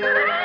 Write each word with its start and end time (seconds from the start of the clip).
Ah! 0.00 0.37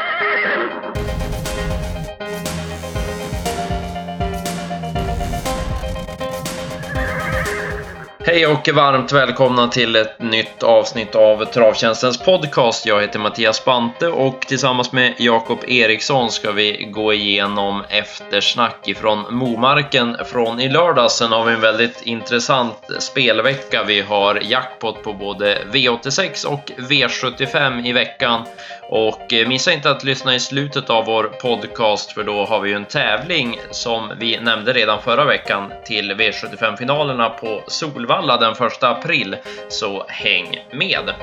Hej 8.33 8.47
och 8.47 8.69
varmt 8.73 9.11
välkomna 9.11 9.67
till 9.67 9.95
ett 9.95 10.21
nytt 10.21 10.63
avsnitt 10.63 11.15
av 11.15 11.45
Travtjänstens 11.45 12.17
podcast. 12.17 12.85
Jag 12.85 13.01
heter 13.01 13.19
Mattias 13.19 13.65
Bante 13.65 14.07
och 14.07 14.41
tillsammans 14.41 14.91
med 14.91 15.13
Jakob 15.17 15.59
Eriksson 15.67 16.31
ska 16.31 16.51
vi 16.51 16.89
gå 16.91 17.13
igenom 17.13 17.83
eftersnack 17.89 18.87
ifrån 18.87 19.25
Momarken 19.29 20.17
från 20.25 20.59
i 20.59 20.69
lördags. 20.69 21.13
Sen 21.13 21.31
har 21.31 21.45
vi 21.45 21.53
en 21.53 21.61
väldigt 21.61 22.01
intressant 22.01 22.89
spelvecka. 22.99 23.83
Vi 23.83 24.01
har 24.01 24.39
jackpot 24.41 25.03
på 25.03 25.13
både 25.13 25.57
V86 25.71 26.45
och 26.45 26.71
V75 26.77 27.87
i 27.87 27.93
veckan. 27.93 28.45
Och 28.89 29.33
eh, 29.33 29.47
missa 29.47 29.73
inte 29.73 29.89
att 29.89 30.03
lyssna 30.03 30.35
i 30.35 30.39
slutet 30.39 30.89
av 30.89 31.05
vår 31.05 31.23
podcast 31.23 32.11
för 32.11 32.23
då 32.23 32.45
har 32.45 32.59
vi 32.59 32.69
ju 32.69 32.75
en 32.75 32.85
tävling 32.85 33.59
som 33.71 34.11
vi 34.19 34.39
nämnde 34.39 34.73
redan 34.73 35.01
förra 35.01 35.25
veckan 35.25 35.71
till 35.85 36.11
V75-finalerna 36.11 37.29
på 37.29 37.63
Solvalla 37.67 38.22
den 38.27 38.51
1 38.51 38.83
april. 38.83 39.37
Så 39.69 40.05
häng 40.07 40.57
med! 40.73 41.13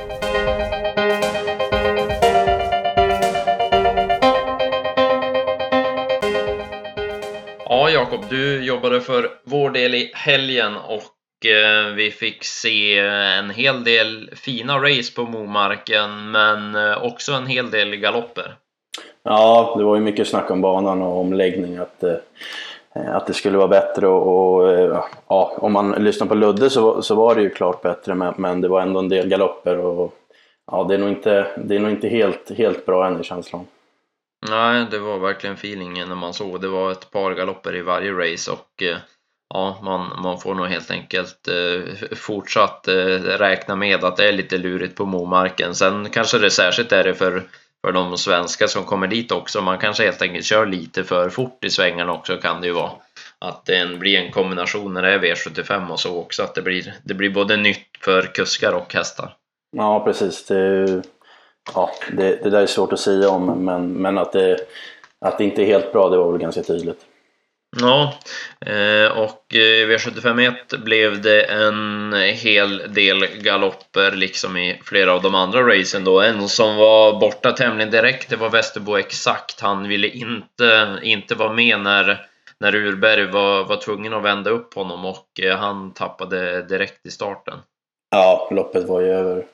Ja, 7.65 7.91
Jakob, 7.91 8.25
du 8.31 8.65
jobbade 8.65 9.01
för 9.01 9.31
vår 9.45 9.71
del 9.71 9.95
i 9.95 10.11
helgen 10.15 10.77
och 10.77 11.47
eh, 11.47 11.95
vi 11.95 12.11
fick 12.11 12.45
se 12.45 12.99
en 12.99 13.51
hel 13.51 13.85
del 13.85 14.31
fina 14.37 14.79
race 14.79 15.15
på 15.17 15.23
Momarken, 15.23 16.31
men 16.31 16.75
eh, 16.75 17.05
också 17.05 17.33
en 17.33 17.47
hel 17.47 17.71
del 17.71 17.97
galopper. 17.97 18.55
Ja, 19.23 19.75
det 19.79 19.85
var 19.85 19.95
ju 19.95 20.01
mycket 20.01 20.29
snack 20.29 20.51
om 20.51 20.61
banan 20.61 21.03
och 21.03 21.21
omläggning. 21.21 21.77
Att, 21.77 22.03
eh, 22.03 22.15
Eh, 22.95 23.17
att 23.17 23.27
det 23.27 23.35
skulle 23.35 23.59
vara 23.59 23.69
bättre 23.69 24.09
och, 24.09 24.57
och 24.57 24.73
eh, 24.73 25.05
ja, 25.29 25.57
om 25.57 25.73
man 25.73 25.91
lyssnar 25.91 26.27
på 26.27 26.35
Ludde 26.35 26.71
så, 26.71 27.03
så 27.03 27.15
var 27.15 27.35
det 27.35 27.43
ju 27.43 27.51
klart 27.51 27.83
bättre 27.83 28.15
men, 28.15 28.35
men 28.37 28.61
det 28.61 28.69
var 28.69 28.81
ändå 28.81 29.01
en 29.01 29.09
del 29.09 29.29
galopper 29.29 29.79
och 29.79 30.15
ja, 30.73 30.85
det 30.85 30.95
är 30.95 30.99
nog 30.99 31.09
inte, 31.09 31.47
det 31.65 31.77
är 31.77 31.81
nog 31.81 31.91
inte 31.91 32.09
helt, 32.09 32.51
helt 32.51 32.87
bra 32.87 33.07
än 33.07 33.21
i 33.21 33.25
känslan. 33.25 33.67
Nej, 34.49 34.87
det 34.91 34.99
var 34.99 35.19
verkligen 35.19 35.57
feelingen 35.57 36.09
när 36.09 36.17
man 36.17 36.35
såg. 36.35 36.61
Det 36.61 36.69
var 36.69 36.93
ett 36.93 37.11
par 37.11 37.35
galopper 37.35 37.77
i 37.77 37.83
varje 37.83 38.13
race 38.13 38.51
och 38.51 38.83
eh, 38.83 38.97
ja, 39.55 39.79
man, 39.83 40.23
man 40.23 40.39
får 40.39 40.55
nog 40.55 40.67
helt 40.67 40.91
enkelt 40.91 41.49
eh, 41.49 41.95
fortsatt 42.17 42.89
eh, 42.89 42.95
räkna 43.39 43.77
med 43.77 44.05
att 44.05 44.17
det 44.17 44.29
är 44.29 44.33
lite 44.33 44.59
lurigt 44.59 44.97
på 44.97 45.05
Momarken. 45.05 45.75
Sen 45.75 46.11
kanske 46.11 46.39
det 46.39 46.51
särskilt 46.51 46.93
är 46.93 47.05
det 47.05 47.15
för, 47.15 47.43
för 47.87 47.93
de 47.93 48.19
svenskar 48.19 48.67
som 48.67 48.85
kommer 48.85 49.07
dit 49.07 49.33
också. 49.33 49.61
Man 49.61 49.79
kanske 49.79 50.05
helt 50.05 50.23
enkelt 50.23 50.45
kör 50.45 50.67
lite 50.67 51.05
för 51.05 51.31
fort 51.31 51.65
i 51.65 51.71
svängarna 51.71 52.13
också 52.13 52.37
kan 52.37 52.61
det 52.61 52.67
ju 52.67 52.73
vara. 52.73 52.91
Att 53.39 53.65
det 53.65 53.99
blir 53.99 54.19
en 54.19 54.33
kombination 54.33 54.95
när 54.95 55.03
det 55.03 55.13
är 55.13 55.19
V75 55.19 55.91
och 55.91 56.01
så 56.01 56.19
också. 56.19 56.43
Att 56.43 56.55
det 56.55 56.63
blir, 56.63 56.95
det 57.03 57.15
blir 57.15 57.31
både 57.31 57.57
nytt 57.57 57.87
för 58.01 58.23
kuskar 58.23 58.73
och 58.73 58.95
hästar. 58.95 59.35
Ja, 59.77 60.05
precis. 60.05 60.47
Det 60.47 61.03
ja, 61.75 61.91
det, 62.13 62.37
det 62.43 62.51
där 62.51 62.63
är 62.63 62.67
svårt 62.67 62.93
att 62.93 63.01
säga 63.01 63.31
om, 63.31 63.65
men, 63.65 63.93
men 63.93 64.19
att, 64.19 64.33
det, 64.33 64.59
att 65.21 65.39
det 65.39 65.45
inte 65.45 65.63
är 65.63 65.67
helt 65.67 65.93
bra, 65.93 66.09
det 66.09 66.17
var 66.17 66.33
väl 66.33 66.41
ganska 66.41 66.63
tydligt. 66.63 67.07
Ja, 67.77 68.15
eh, 68.67 69.19
och 69.19 69.55
eh, 69.55 69.61
i 69.61 69.87
V751 69.87 70.85
blev 70.85 71.23
det 71.23 71.43
en 71.43 72.13
hel 72.13 72.95
del 72.95 73.27
galopper 73.27 74.13
liksom 74.13 74.57
i 74.57 74.81
flera 74.85 75.13
av 75.13 75.23
de 75.23 75.35
andra 75.35 75.63
racen 75.63 76.05
då. 76.05 76.21
En 76.21 76.49
som 76.49 76.77
var 76.77 77.21
borta 77.21 77.53
tämligen 77.53 77.91
direkt, 77.91 78.31
det 78.31 78.37
var 78.37 78.51
Västerbo 78.51 78.97
Exakt. 78.97 79.61
Han 79.61 79.89
ville 79.89 80.09
inte, 80.09 80.99
inte 81.03 81.35
vara 81.35 81.53
med 81.53 81.81
när, 81.81 82.27
när 82.61 82.75
Urberg 82.75 83.27
var, 83.27 83.65
var 83.65 83.77
tvungen 83.77 84.15
att 84.15 84.23
vända 84.23 84.51
upp 84.51 84.75
honom 84.75 85.05
och 85.05 85.41
eh, 85.43 85.57
han 85.57 85.95
tappade 85.95 86.63
direkt 86.63 87.07
i 87.07 87.11
starten. 87.11 87.59
Ja, 88.11 88.49
loppet 88.51 88.89
var 88.89 89.01
ju 89.01 89.09
över 89.09 89.45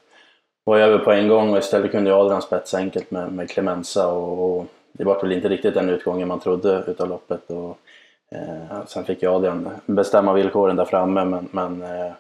var 0.64 0.78
över 0.78 0.98
på 0.98 1.12
en 1.12 1.28
gång 1.28 1.50
och 1.50 1.58
istället 1.58 1.90
kunde 1.90 2.14
Adrian 2.14 2.42
spetsa 2.42 2.76
enkelt 2.76 3.10
med, 3.10 3.32
med 3.32 3.50
Clemenza 3.50 4.08
och, 4.08 4.58
och 4.58 4.66
det 4.92 5.04
var 5.04 5.22
väl 5.22 5.32
inte 5.32 5.48
riktigt 5.48 5.74
den 5.74 5.88
utgången 5.88 6.28
man 6.28 6.40
trodde 6.40 6.84
utav 6.86 7.08
loppet. 7.08 7.50
Och, 7.50 7.78
eh, 8.32 8.86
sen 8.86 9.04
fick 9.04 9.22
ju 9.22 9.28
Adrian 9.28 9.68
bestämma 9.86 10.32
villkoren 10.32 10.76
där 10.76 10.84
framme 10.84 11.24
men, 11.24 11.48
men 11.50 11.82
eh, 11.82 12.12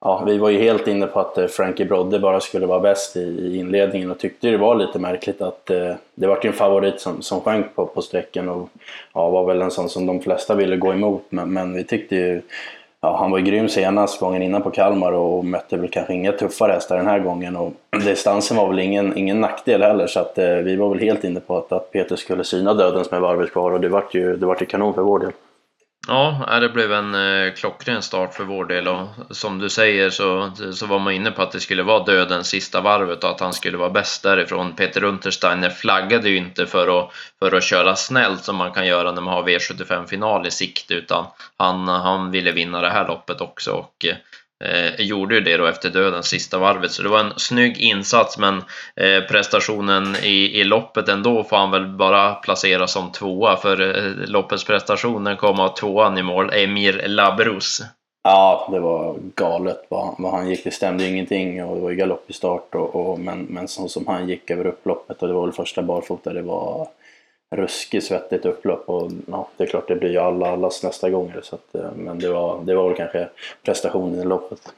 ja, 0.00 0.22
vi 0.26 0.38
var 0.38 0.48
ju 0.48 0.58
helt 0.58 0.88
inne 0.88 1.06
på 1.06 1.20
att 1.20 1.38
eh, 1.38 1.46
Frankie 1.46 1.86
Brodde 1.86 2.18
bara 2.18 2.40
skulle 2.40 2.66
vara 2.66 2.80
bäst 2.80 3.16
i, 3.16 3.20
i 3.20 3.56
inledningen 3.56 4.10
och 4.10 4.18
tyckte 4.18 4.50
det 4.50 4.56
var 4.56 4.74
lite 4.74 4.98
märkligt 4.98 5.42
att 5.42 5.70
eh, 5.70 5.94
det 6.14 6.26
var 6.26 6.46
en 6.46 6.52
favorit 6.52 7.00
som, 7.00 7.22
som 7.22 7.40
sjönk 7.40 7.74
på, 7.74 7.86
på 7.86 8.02
sträckan 8.02 8.48
och 8.48 8.68
ja, 9.12 9.30
var 9.30 9.44
väl 9.44 9.62
en 9.62 9.70
sån 9.70 9.88
som 9.88 10.06
de 10.06 10.20
flesta 10.20 10.54
ville 10.54 10.76
gå 10.76 10.92
emot 10.92 11.24
men, 11.28 11.52
men 11.52 11.74
vi 11.74 11.84
tyckte 11.84 12.16
ju 12.16 12.42
ja, 13.04 13.16
han 13.16 13.30
var 13.30 13.38
ju 13.38 13.44
grym 13.44 13.68
senast 13.68 14.20
gången 14.20 14.42
innan 14.42 14.62
på 14.62 14.70
Kalmar 14.70 15.12
och 15.12 15.44
mötte 15.44 15.76
väl 15.76 15.90
kanske 15.90 16.14
inga 16.14 16.32
tuffare 16.32 16.72
hästar 16.72 16.96
den 16.96 17.06
här 17.06 17.18
gången. 17.18 17.56
Och 17.56 17.72
distansen 18.04 18.56
var 18.56 18.68
väl 18.68 18.78
ingen, 18.78 19.18
ingen 19.18 19.40
nackdel 19.40 19.82
heller 19.82 20.06
så 20.06 20.20
att, 20.20 20.38
eh, 20.38 20.54
vi 20.54 20.76
var 20.76 20.88
väl 20.88 20.98
helt 20.98 21.24
inne 21.24 21.40
på 21.40 21.56
att, 21.56 21.72
att 21.72 21.92
Peter 21.92 22.16
skulle 22.16 22.44
syna 22.44 22.74
dödens 22.74 23.10
med 23.10 23.20
varvet 23.20 23.52
kvar 23.52 23.70
och 23.70 23.80
det 23.80 23.88
vart 23.88 24.14
ju, 24.14 24.36
det 24.36 24.46
vart 24.46 24.62
ju 24.62 24.66
kanon 24.66 24.94
för 24.94 25.02
vår 25.02 25.18
del. 25.18 25.32
Ja, 26.06 26.58
det 26.60 26.68
blev 26.68 26.92
en 26.92 27.14
eh, 27.14 27.52
klockren 27.52 28.02
start 28.02 28.34
för 28.34 28.44
vår 28.44 28.64
del 28.64 28.88
och 28.88 29.08
som 29.30 29.58
du 29.58 29.68
säger 29.68 30.10
så, 30.10 30.52
så 30.72 30.86
var 30.86 30.98
man 30.98 31.12
inne 31.12 31.30
på 31.30 31.42
att 31.42 31.52
det 31.52 31.60
skulle 31.60 31.82
vara 31.82 32.04
döden 32.04 32.44
sista 32.44 32.80
varvet 32.80 33.24
och 33.24 33.30
att 33.30 33.40
han 33.40 33.52
skulle 33.52 33.76
vara 33.76 33.90
bäst 33.90 34.22
därifrån. 34.22 34.72
Peter 34.72 35.04
Untersteiner 35.04 35.70
flaggade 35.70 36.28
ju 36.28 36.36
inte 36.36 36.66
för 36.66 37.00
att, 37.00 37.12
för 37.38 37.56
att 37.56 37.64
köra 37.64 37.96
snällt 37.96 38.44
som 38.44 38.56
man 38.56 38.72
kan 38.72 38.86
göra 38.86 39.12
när 39.12 39.22
man 39.22 39.34
har 39.34 39.42
V75-final 39.42 40.46
i 40.46 40.50
sikte 40.50 40.94
utan 40.94 41.26
han, 41.56 41.88
han 41.88 42.30
ville 42.30 42.52
vinna 42.52 42.80
det 42.80 42.90
här 42.90 43.08
loppet 43.08 43.40
också 43.40 43.72
och 43.72 44.04
eh, 44.04 44.16
eh, 44.64 45.06
gjorde 45.06 45.34
ju 45.34 45.40
det 45.40 45.56
då 45.56 45.66
efter 45.66 45.90
döden, 45.90 46.22
sista 46.22 46.58
varvet. 46.58 46.92
Så 46.92 47.02
det 47.02 47.08
var 47.08 47.20
en 47.20 47.32
snygg 47.36 47.78
insats 47.78 48.38
men 48.38 48.56
eh, 48.96 49.20
prestationen 49.28 50.16
i, 50.22 50.60
i 50.60 50.64
loppet 50.64 51.08
ändå 51.08 51.44
får 51.44 51.56
han 51.56 51.70
väl 51.70 51.86
bara 51.86 52.34
placera 52.34 52.86
som 52.86 53.12
tvåa 53.12 53.56
för 53.56 53.80
eh, 53.80 54.28
loppets 54.28 54.64
prestationen 54.64 55.36
kom 55.36 55.60
av 55.60 55.68
tvåan 55.68 56.18
i 56.18 56.22
mål, 56.22 56.50
Emir 56.52 57.08
Labros. 57.08 57.82
Ja, 58.22 58.68
det 58.72 58.80
var 58.80 59.16
galet 59.34 59.86
vad, 59.88 60.14
vad 60.18 60.32
han 60.32 60.48
gick. 60.48 60.64
Det 60.64 60.70
stämde 60.70 61.08
ingenting 61.08 61.64
och 61.64 61.76
det 61.76 61.82
var 61.82 61.90
ju 61.90 61.96
galopp 61.96 62.30
i 62.30 62.32
start 62.32 62.74
och, 62.74 62.94
och 62.96 63.20
men, 63.20 63.40
men 63.40 63.68
så 63.68 63.88
som 63.88 64.06
han 64.06 64.28
gick 64.28 64.50
över 64.50 64.66
upploppet 64.66 65.22
och 65.22 65.28
det 65.28 65.34
var 65.34 65.42
väl 65.42 65.52
första 65.52 65.82
barfota 65.82 66.32
det 66.32 66.42
var 66.42 66.88
ruskigt 67.56 68.06
svettigt 68.06 68.46
upplopp 68.46 68.88
och 68.88 69.10
ja, 69.26 69.48
det 69.56 69.64
är 69.64 69.68
klart 69.68 69.88
det 69.88 69.96
blir 69.96 70.10
ju 70.10 70.18
alla, 70.18 70.52
allas 70.52 70.82
nästa 70.82 71.10
gång. 71.10 71.32
Så 71.42 71.54
att, 71.54 71.74
eh, 71.74 71.90
men 71.96 72.18
det 72.18 72.28
var, 72.28 72.60
det 72.64 72.74
var 72.74 72.88
väl 72.88 72.96
kanske 72.96 73.28
prestationen 73.64 74.20
i 74.20 74.24
loppet. 74.24 74.72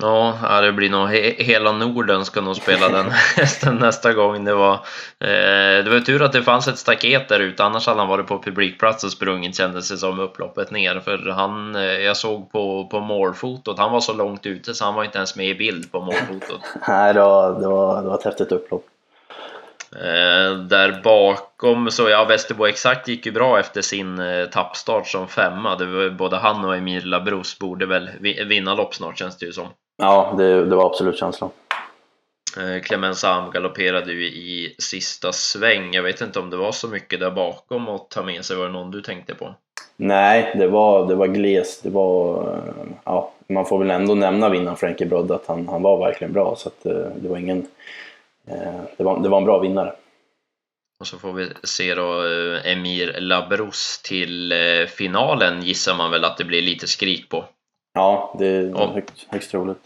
Ja, 0.00 0.60
det 0.60 0.72
blir 0.72 0.90
nog 0.90 1.08
he 1.08 1.34
hela 1.38 1.72
Norden 1.72 2.24
ska 2.24 2.40
nog 2.40 2.56
spela 2.56 2.88
den 2.88 3.10
hästen 3.36 3.76
nästa 3.76 4.12
gång. 4.12 4.44
Det 4.44 4.54
var, 4.54 4.72
eh, 5.20 5.84
det 5.84 5.90
var 5.90 6.00
tur 6.00 6.22
att 6.22 6.32
det 6.32 6.42
fanns 6.42 6.68
ett 6.68 6.78
staket 6.78 7.28
där 7.28 7.40
ute, 7.40 7.64
annars 7.64 7.86
hade 7.86 8.00
han 8.00 8.08
varit 8.08 8.26
på 8.26 8.42
publikplats 8.42 9.04
och 9.04 9.12
sprungit 9.12 9.56
kändes 9.56 9.90
det 9.90 9.96
som 9.96 10.20
upploppet 10.20 10.70
ner. 10.70 11.00
För 11.00 11.18
han, 11.30 11.76
eh, 11.76 11.82
jag 11.82 12.16
såg 12.16 12.52
på, 12.52 12.88
på 12.90 13.00
målfotot, 13.00 13.78
han 13.78 13.92
var 13.92 14.00
så 14.00 14.12
långt 14.12 14.46
ute 14.46 14.74
så 14.74 14.84
han 14.84 14.94
var 14.94 15.04
inte 15.04 15.18
ens 15.18 15.36
med 15.36 15.46
i 15.46 15.54
bild 15.54 15.92
på 15.92 16.00
målfotot. 16.00 16.60
Nej, 16.88 17.14
det 17.14 17.20
var, 17.20 17.60
det, 17.60 17.68
var, 17.68 18.02
det 18.02 18.08
var 18.08 18.18
ett 18.18 18.24
häftigt 18.24 18.52
upplopp. 18.52 18.84
Eh, 20.00 20.58
där 20.58 21.00
bakom 21.04 21.90
så 21.90 22.08
ja, 22.08 22.24
Västerbo 22.24 22.66
Exakt 22.66 23.08
gick 23.08 23.26
ju 23.26 23.32
bra 23.32 23.60
efter 23.60 23.82
sin 23.82 24.18
eh, 24.18 24.46
tappstart 24.46 25.06
som 25.06 25.28
femma. 25.28 25.76
Det 25.76 25.86
var, 25.86 26.10
både 26.10 26.36
han 26.36 26.64
och 26.64 26.76
Emil 26.76 27.04
Labros 27.04 27.58
borde 27.58 27.86
väl 27.86 28.10
vinna 28.20 28.74
lopp 28.74 28.94
snart 28.94 29.18
känns 29.18 29.38
det 29.38 29.46
ju 29.46 29.52
som. 29.52 29.66
Ja, 30.02 30.34
det, 30.38 30.64
det 30.64 30.76
var 30.76 30.86
absolut 30.86 31.18
känslan. 31.18 31.50
Eh, 32.58 32.82
Clemens 32.82 33.24
Am 33.24 33.50
galopperade 33.50 34.12
ju 34.12 34.26
i 34.26 34.74
sista 34.78 35.32
sväng. 35.32 35.94
Jag 35.94 36.02
vet 36.02 36.20
inte 36.20 36.38
om 36.38 36.50
det 36.50 36.56
var 36.56 36.72
så 36.72 36.88
mycket 36.88 37.20
där 37.20 37.30
bakom 37.30 37.88
att 37.88 38.10
ta 38.10 38.22
med 38.22 38.44
sig. 38.44 38.56
Var 38.56 38.66
det 38.66 38.72
någon 38.72 38.90
du 38.90 39.02
tänkte 39.02 39.34
på? 39.34 39.54
Nej, 39.96 40.54
det 40.58 40.66
var, 40.66 41.06
det 41.06 41.14
var 41.14 41.26
glest. 41.26 41.82
Det 41.82 41.90
var, 41.90 42.48
ja, 43.04 43.32
man 43.48 43.66
får 43.66 43.78
väl 43.78 43.90
ändå 43.90 44.14
nämna 44.14 44.48
vinnaren 44.48 44.76
Frankie 44.76 45.06
Brodd 45.06 45.30
att 45.32 45.46
han, 45.46 45.68
han 45.68 45.82
var 45.82 45.98
verkligen 45.98 46.32
bra. 46.32 46.54
Så 46.56 46.68
att, 46.68 46.82
det 47.16 47.28
var 47.28 47.38
ingen 47.38 47.66
det 48.96 49.04
var, 49.04 49.22
det 49.22 49.28
var 49.28 49.38
en 49.38 49.44
bra 49.44 49.58
vinnare. 49.58 49.92
Och 51.00 51.06
så 51.06 51.18
får 51.18 51.32
vi 51.32 51.48
se 51.62 51.94
då 51.94 52.26
eh, 52.26 52.72
Emir 52.72 53.20
Labros 53.20 54.00
till 54.04 54.52
eh, 54.52 54.86
finalen 54.86 55.62
gissar 55.62 55.94
man 55.94 56.10
väl 56.10 56.24
att 56.24 56.36
det 56.36 56.44
blir 56.44 56.62
lite 56.62 56.86
skrik 56.86 57.28
på. 57.28 57.44
Ja, 57.94 58.36
det 58.38 58.46
är 58.46 58.92
högst, 58.94 59.26
högst 59.28 59.50
troligt. 59.50 59.78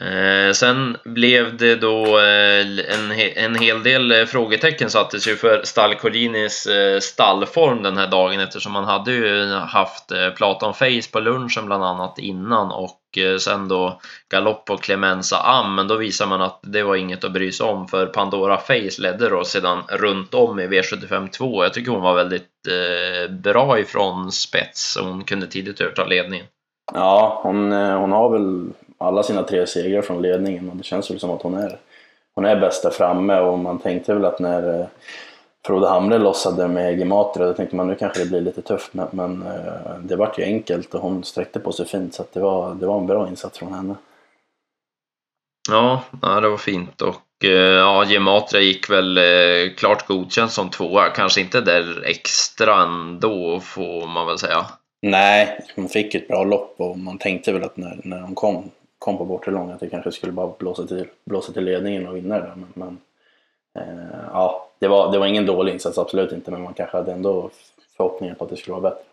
Eh, 0.00 0.52
sen 0.52 0.96
blev 1.04 1.56
det 1.56 1.76
då 1.76 2.18
eh, 2.18 2.66
en, 2.94 3.12
en 3.36 3.54
hel 3.54 3.82
del 3.82 4.26
frågetecken 4.26 4.90
sattes 4.90 5.28
ju 5.28 5.36
för 5.36 5.62
Stallcolinis 5.64 6.66
eh, 6.66 7.00
stallform 7.00 7.82
den 7.82 7.96
här 7.96 8.06
dagen 8.06 8.40
eftersom 8.40 8.72
man 8.72 8.84
hade 8.84 9.12
ju 9.12 9.52
haft 9.52 10.12
Platon 10.36 10.74
Face 10.74 11.10
på 11.12 11.20
lunchen 11.20 11.66
bland 11.66 11.84
annat 11.84 12.18
innan 12.18 12.70
och 12.70 13.00
och 13.16 13.42
sen 13.42 13.68
då 13.68 14.00
galopp 14.28 14.64
på 14.64 14.76
Clemenza 14.76 15.36
Am, 15.36 15.74
men 15.74 15.88
då 15.88 15.96
visar 15.96 16.26
man 16.26 16.42
att 16.42 16.60
det 16.62 16.82
var 16.82 16.96
inget 16.96 17.24
att 17.24 17.32
bry 17.32 17.52
sig 17.52 17.66
om 17.66 17.88
för 17.88 18.06
Pandora 18.06 18.58
Face 18.58 19.02
ledde 19.02 19.28
då 19.28 19.44
sedan 19.44 19.82
runt 19.88 20.34
om 20.34 20.60
i 20.60 20.66
V75 20.66 21.28
2. 21.28 21.64
Jag 21.64 21.74
tycker 21.74 21.90
hon 21.90 22.02
var 22.02 22.14
väldigt 22.14 22.50
eh, 22.68 23.30
bra 23.30 23.78
ifrån 23.78 24.32
spets, 24.32 24.98
hon 25.00 25.24
kunde 25.24 25.46
tidigt 25.46 25.80
överta 25.80 26.04
ledningen. 26.04 26.46
Ja, 26.94 27.40
hon, 27.42 27.72
eh, 27.72 27.98
hon 27.98 28.12
har 28.12 28.30
väl 28.30 28.72
alla 28.98 29.22
sina 29.22 29.42
tre 29.42 29.66
segrar 29.66 30.02
från 30.02 30.22
ledningen 30.22 30.70
och 30.70 30.76
det 30.76 30.84
känns 30.84 31.10
väl 31.10 31.20
som 31.20 31.30
att 31.30 31.42
hon 31.42 31.54
är, 31.54 31.78
hon 32.34 32.44
är 32.44 32.60
bäst 32.60 32.82
där 32.82 32.90
framme 32.90 33.40
och 33.40 33.58
man 33.58 33.78
tänkte 33.78 34.14
väl 34.14 34.24
att 34.24 34.38
när 34.38 34.80
eh, 34.80 34.86
Frode 35.66 35.88
Hamre 35.88 36.18
lossade 36.18 36.68
med 36.68 36.98
Gematra, 36.98 37.46
då 37.46 37.52
tänkte 37.52 37.76
man 37.76 37.88
nu 37.88 37.94
kanske 37.94 38.20
det 38.22 38.28
blir 38.28 38.40
lite 38.40 38.62
tufft 38.62 38.94
men, 38.94 39.08
men 39.10 39.42
eh, 39.42 39.98
det 40.00 40.16
vart 40.16 40.38
ju 40.38 40.42
enkelt 40.42 40.94
och 40.94 41.00
hon 41.00 41.24
sträckte 41.24 41.60
på 41.60 41.72
sig 41.72 41.86
fint 41.86 42.14
så 42.14 42.24
det, 42.32 42.40
var, 42.40 42.74
det 42.74 42.86
var 42.86 42.98
en 42.98 43.06
bra 43.06 43.28
insats 43.28 43.58
från 43.58 43.72
henne. 43.72 43.94
Ja, 45.70 46.02
det 46.20 46.48
var 46.48 46.56
fint 46.56 47.02
och 47.02 47.44
ja, 47.44 48.04
Gematra 48.04 48.60
gick 48.60 48.90
väl 48.90 49.20
klart 49.76 50.06
godkänt 50.06 50.52
som 50.52 50.70
tvåa, 50.70 51.08
kanske 51.08 51.40
inte 51.40 51.60
där 51.60 52.04
extra 52.06 52.82
ändå 52.82 53.60
får 53.60 54.06
man 54.06 54.26
väl 54.26 54.38
säga. 54.38 54.66
Nej, 55.02 55.60
hon 55.76 55.88
fick 55.88 56.14
ett 56.14 56.28
bra 56.28 56.44
lopp 56.44 56.74
och 56.76 56.98
man 56.98 57.18
tänkte 57.18 57.52
väl 57.52 57.62
att 57.62 57.76
när, 57.76 58.00
när 58.04 58.20
hon 58.20 58.34
kom, 58.34 58.70
kom 58.98 59.18
på 59.18 59.24
bortre 59.24 59.52
lång 59.52 59.70
att 59.70 59.80
det 59.80 59.90
kanske 59.90 60.12
skulle 60.12 60.32
bara 60.32 60.52
blåsa 60.58 60.86
till, 60.86 61.06
blåsa 61.24 61.52
till 61.52 61.64
ledningen 61.64 62.06
och 62.06 62.16
vinna 62.16 62.38
det. 62.38 62.52
Men, 62.56 62.72
men 62.74 62.98
eh, 63.78 64.28
ja, 64.32 64.65
det 64.78 64.88
var, 64.88 65.12
det 65.12 65.18
var 65.18 65.26
ingen 65.26 65.46
dålig 65.46 65.72
insats, 65.72 65.98
absolut 65.98 66.32
inte, 66.32 66.50
men 66.50 66.62
man 66.62 66.74
kanske 66.74 66.96
hade 66.96 67.12
ändå 67.12 67.50
förhoppningar 67.96 68.34
på 68.34 68.44
att 68.44 68.50
det 68.50 68.56
skulle 68.56 68.72
vara 68.80 68.90
bättre. 68.90 69.04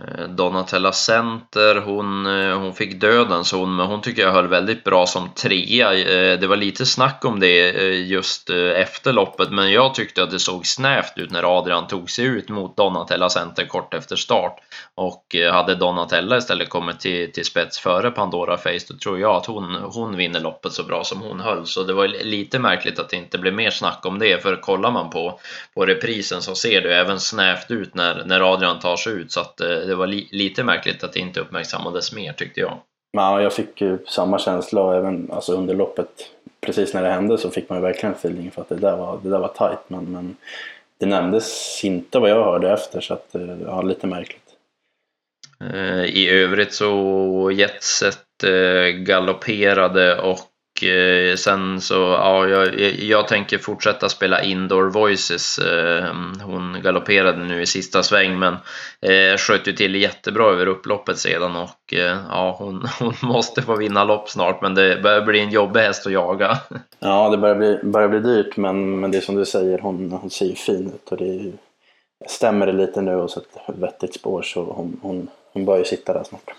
Eh, 0.00 0.28
Donatella 0.28 0.92
Center, 0.92 1.76
hon, 1.76 2.26
eh, 2.26 2.58
hon 2.58 2.74
fick 2.74 3.00
dödens 3.00 3.52
hon, 3.52 3.76
men 3.76 3.86
hon 3.86 4.00
tycker 4.00 4.22
jag 4.22 4.32
höll 4.32 4.46
väldigt 4.46 4.84
bra 4.84 5.06
som 5.06 5.30
trea. 5.34 5.92
Eh, 5.94 6.38
det 6.38 6.46
var 6.46 6.56
lite 6.56 6.86
snack 6.86 7.24
om 7.24 7.40
det 7.40 7.70
just 7.98 8.50
efter 8.50 9.12
loppet, 9.12 9.50
men 9.50 9.72
jag 9.72 9.94
tyckte 9.94 10.22
att 10.22 10.30
det 10.30 10.38
såg 10.38 10.66
snävt 10.66 11.18
ut 11.18 11.30
när 11.30 11.58
Adrian 11.58 11.86
tog 11.86 12.10
sig 12.10 12.24
ut 12.24 12.48
mot 12.48 12.76
Donatella 12.76 13.30
Center 13.30 13.66
kort 13.66 13.94
efter 13.94 14.16
start. 14.16 14.58
Och 14.94 15.36
hade 15.52 15.74
Donatella 15.74 16.36
istället 16.36 16.68
kommit 16.68 17.00
till, 17.00 17.32
till 17.32 17.44
spets 17.44 17.78
före 17.78 18.10
Pandora 18.10 18.56
Face, 18.56 18.86
då 18.88 18.96
tror 18.96 19.20
jag 19.20 19.36
att 19.36 19.46
hon, 19.46 19.74
hon 19.74 20.16
vinner 20.16 20.40
loppet 20.40 20.72
så 20.72 20.82
bra 20.82 21.04
som 21.04 21.20
hon 21.20 21.40
höll. 21.40 21.66
Så 21.66 21.82
det 21.82 21.92
var 21.92 22.08
lite 22.08 22.58
märkligt 22.58 22.98
att 22.98 23.08
det 23.08 23.16
inte 23.16 23.38
blev 23.38 23.54
mer 23.54 23.70
snack 23.70 24.06
om 24.06 24.18
det, 24.18 24.42
för 24.42 24.56
kollar 24.56 24.90
man 24.90 25.10
på, 25.10 25.40
på 25.74 25.86
reprisen 25.86 26.42
så 26.42 26.54
ser 26.54 26.80
det 26.80 26.96
även 26.96 27.20
snävt 27.20 27.70
ut 27.70 27.94
när, 27.94 28.24
när 28.24 28.52
Adrian 28.52 28.78
tar 28.78 28.96
sig 28.96 29.12
ut. 29.12 29.32
Så 29.32 29.40
att 29.40 29.60
det 29.86 29.94
var 29.94 30.06
li 30.06 30.28
lite 30.30 30.64
märkligt 30.64 31.04
att 31.04 31.12
det 31.12 31.20
inte 31.20 31.40
uppmärksammades 31.40 32.12
mer 32.12 32.32
tyckte 32.32 32.60
jag. 32.60 32.78
Ja, 33.12 33.42
jag 33.42 33.52
fick 33.52 33.80
ju 33.80 33.98
samma 34.06 34.38
känsla 34.38 34.96
även 34.96 35.30
alltså 35.32 35.52
under 35.52 35.74
loppet. 35.74 36.30
Precis 36.60 36.94
när 36.94 37.02
det 37.02 37.10
hände 37.10 37.38
så 37.38 37.50
fick 37.50 37.68
man 37.68 37.78
ju 37.78 37.82
verkligen 37.82 38.14
feeling 38.14 38.50
för 38.50 38.62
att 38.62 38.68
det 38.68 38.76
där 38.76 38.96
var, 38.96 39.20
det 39.22 39.30
där 39.30 39.38
var 39.38 39.48
tight. 39.48 39.80
Men, 39.88 40.04
men 40.12 40.36
det 40.98 41.06
nämndes 41.06 41.80
inte 41.84 42.18
vad 42.18 42.30
jag 42.30 42.44
hörde 42.44 42.72
efter 42.72 43.00
så 43.00 43.14
att, 43.14 43.34
eh, 43.34 43.60
ja, 43.66 43.82
lite 43.82 44.06
märkligt. 44.06 44.42
Eh, 45.74 46.04
I 46.04 46.28
övrigt 46.28 46.72
så 46.72 47.50
Jetset 47.54 48.44
eh, 48.44 48.88
galopperade 48.88 50.20
och 50.20 50.38
Eh, 50.84 51.36
sen 51.36 51.80
så, 51.80 51.94
ja, 51.94 52.48
jag, 52.48 52.80
jag 53.00 53.28
tänker 53.28 53.58
fortsätta 53.58 54.08
spela 54.08 54.42
Indoor 54.42 54.90
Voices. 54.90 55.58
Eh, 55.58 56.14
hon 56.42 56.82
galopperade 56.82 57.44
nu 57.44 57.62
i 57.62 57.66
sista 57.66 58.02
sväng 58.02 58.38
men 58.38 58.54
eh, 59.00 59.36
sköt 59.36 59.68
ju 59.68 59.72
till 59.72 59.94
jättebra 59.94 60.44
över 60.44 60.66
upploppet 60.66 61.18
sedan 61.18 61.56
och 61.56 61.94
eh, 61.94 62.16
ja, 62.30 62.56
hon, 62.58 62.88
hon 62.98 63.14
måste 63.22 63.62
få 63.62 63.76
vinna 63.76 64.04
lopp 64.04 64.28
snart 64.28 64.62
men 64.62 64.74
det 64.74 65.02
börjar 65.02 65.22
bli 65.22 65.40
en 65.40 65.50
jobbig 65.50 65.80
häst 65.80 66.06
att 66.06 66.12
jaga. 66.12 66.58
Ja, 67.04 67.30
det 67.30 67.36
börjar 67.36 67.54
bli, 67.54 67.78
börjar 67.82 68.08
bli 68.08 68.20
dyrt 68.20 68.56
men, 68.56 69.00
men 69.00 69.10
det 69.10 69.18
är 69.18 69.22
som 69.22 69.34
du 69.34 69.44
säger, 69.44 69.78
hon, 69.78 70.12
hon 70.12 70.30
ser 70.30 70.46
ju 70.46 70.54
fin 70.54 70.92
ut 70.94 71.08
och 71.12 71.16
det 71.16 71.24
är, 71.24 71.52
stämmer 72.28 72.66
det 72.66 72.72
lite 72.72 73.00
nu 73.00 73.14
och 73.14 73.30
så 73.30 73.40
ett 73.40 73.46
vettigt 73.66 74.14
spår 74.14 74.42
så 74.42 74.64
hon, 74.64 75.00
hon, 75.02 75.28
hon 75.52 75.64
bör 75.64 75.78
ju 75.78 75.84
sitta 75.84 76.12
där 76.12 76.24
snart. 76.24 76.50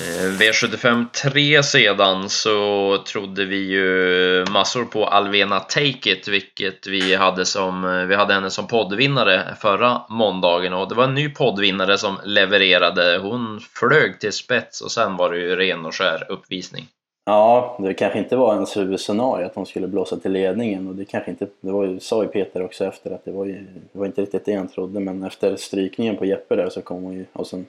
Eh, 0.00 0.30
V75 0.40 1.06
3 1.32 1.62
sedan 1.62 2.28
så 2.28 2.98
trodde 3.06 3.44
vi 3.44 3.56
ju 3.56 4.44
massor 4.52 4.84
på 4.84 5.04
Alvena 5.04 5.60
Take 5.60 6.12
It, 6.12 6.28
vilket 6.28 6.86
vi 6.86 7.14
hade 7.14 7.44
som, 7.44 7.84
eh, 7.84 8.06
vi 8.06 8.14
hade 8.14 8.34
henne 8.34 8.50
som 8.50 8.66
poddvinnare 8.66 9.42
förra 9.60 10.02
måndagen 10.08 10.72
och 10.72 10.88
det 10.88 10.94
var 10.94 11.04
en 11.04 11.14
ny 11.14 11.28
poddvinnare 11.28 11.98
som 11.98 12.16
levererade. 12.24 13.18
Hon 13.22 13.60
flög 13.60 14.20
till 14.20 14.32
spets 14.32 14.80
och 14.80 14.90
sen 14.90 15.16
var 15.16 15.30
det 15.30 15.38
ju 15.38 15.56
ren 15.56 15.86
och 15.86 15.94
skär 15.94 16.26
uppvisning. 16.28 16.86
Ja, 17.24 17.76
det 17.78 17.94
kanske 17.94 18.18
inte 18.18 18.36
var 18.36 18.54
ens 18.54 18.76
huvudscenario 18.76 19.46
att 19.46 19.54
hon 19.54 19.66
skulle 19.66 19.88
blåsa 19.88 20.16
till 20.16 20.32
ledningen 20.32 20.88
och 20.88 20.94
det 20.94 21.04
kanske 21.04 21.30
inte, 21.30 21.46
det 21.60 21.70
var 21.70 21.84
ju, 21.84 22.00
sa 22.00 22.22
ju 22.22 22.28
Peter 22.28 22.64
också 22.64 22.84
efter 22.84 23.10
att 23.10 23.24
det 23.24 23.32
var 23.32 23.44
ju, 23.44 23.66
det 23.92 23.98
var 23.98 24.06
inte 24.06 24.22
riktigt 24.22 24.44
det 24.44 24.54
han 24.54 24.68
trodde 24.68 25.00
men 25.00 25.22
efter 25.22 25.56
strykningen 25.56 26.16
på 26.16 26.24
Jeppe 26.24 26.56
där 26.56 26.68
så 26.70 26.82
kom 26.82 27.02
hon 27.02 27.14
ju 27.14 27.24
och 27.32 27.46
sen 27.46 27.66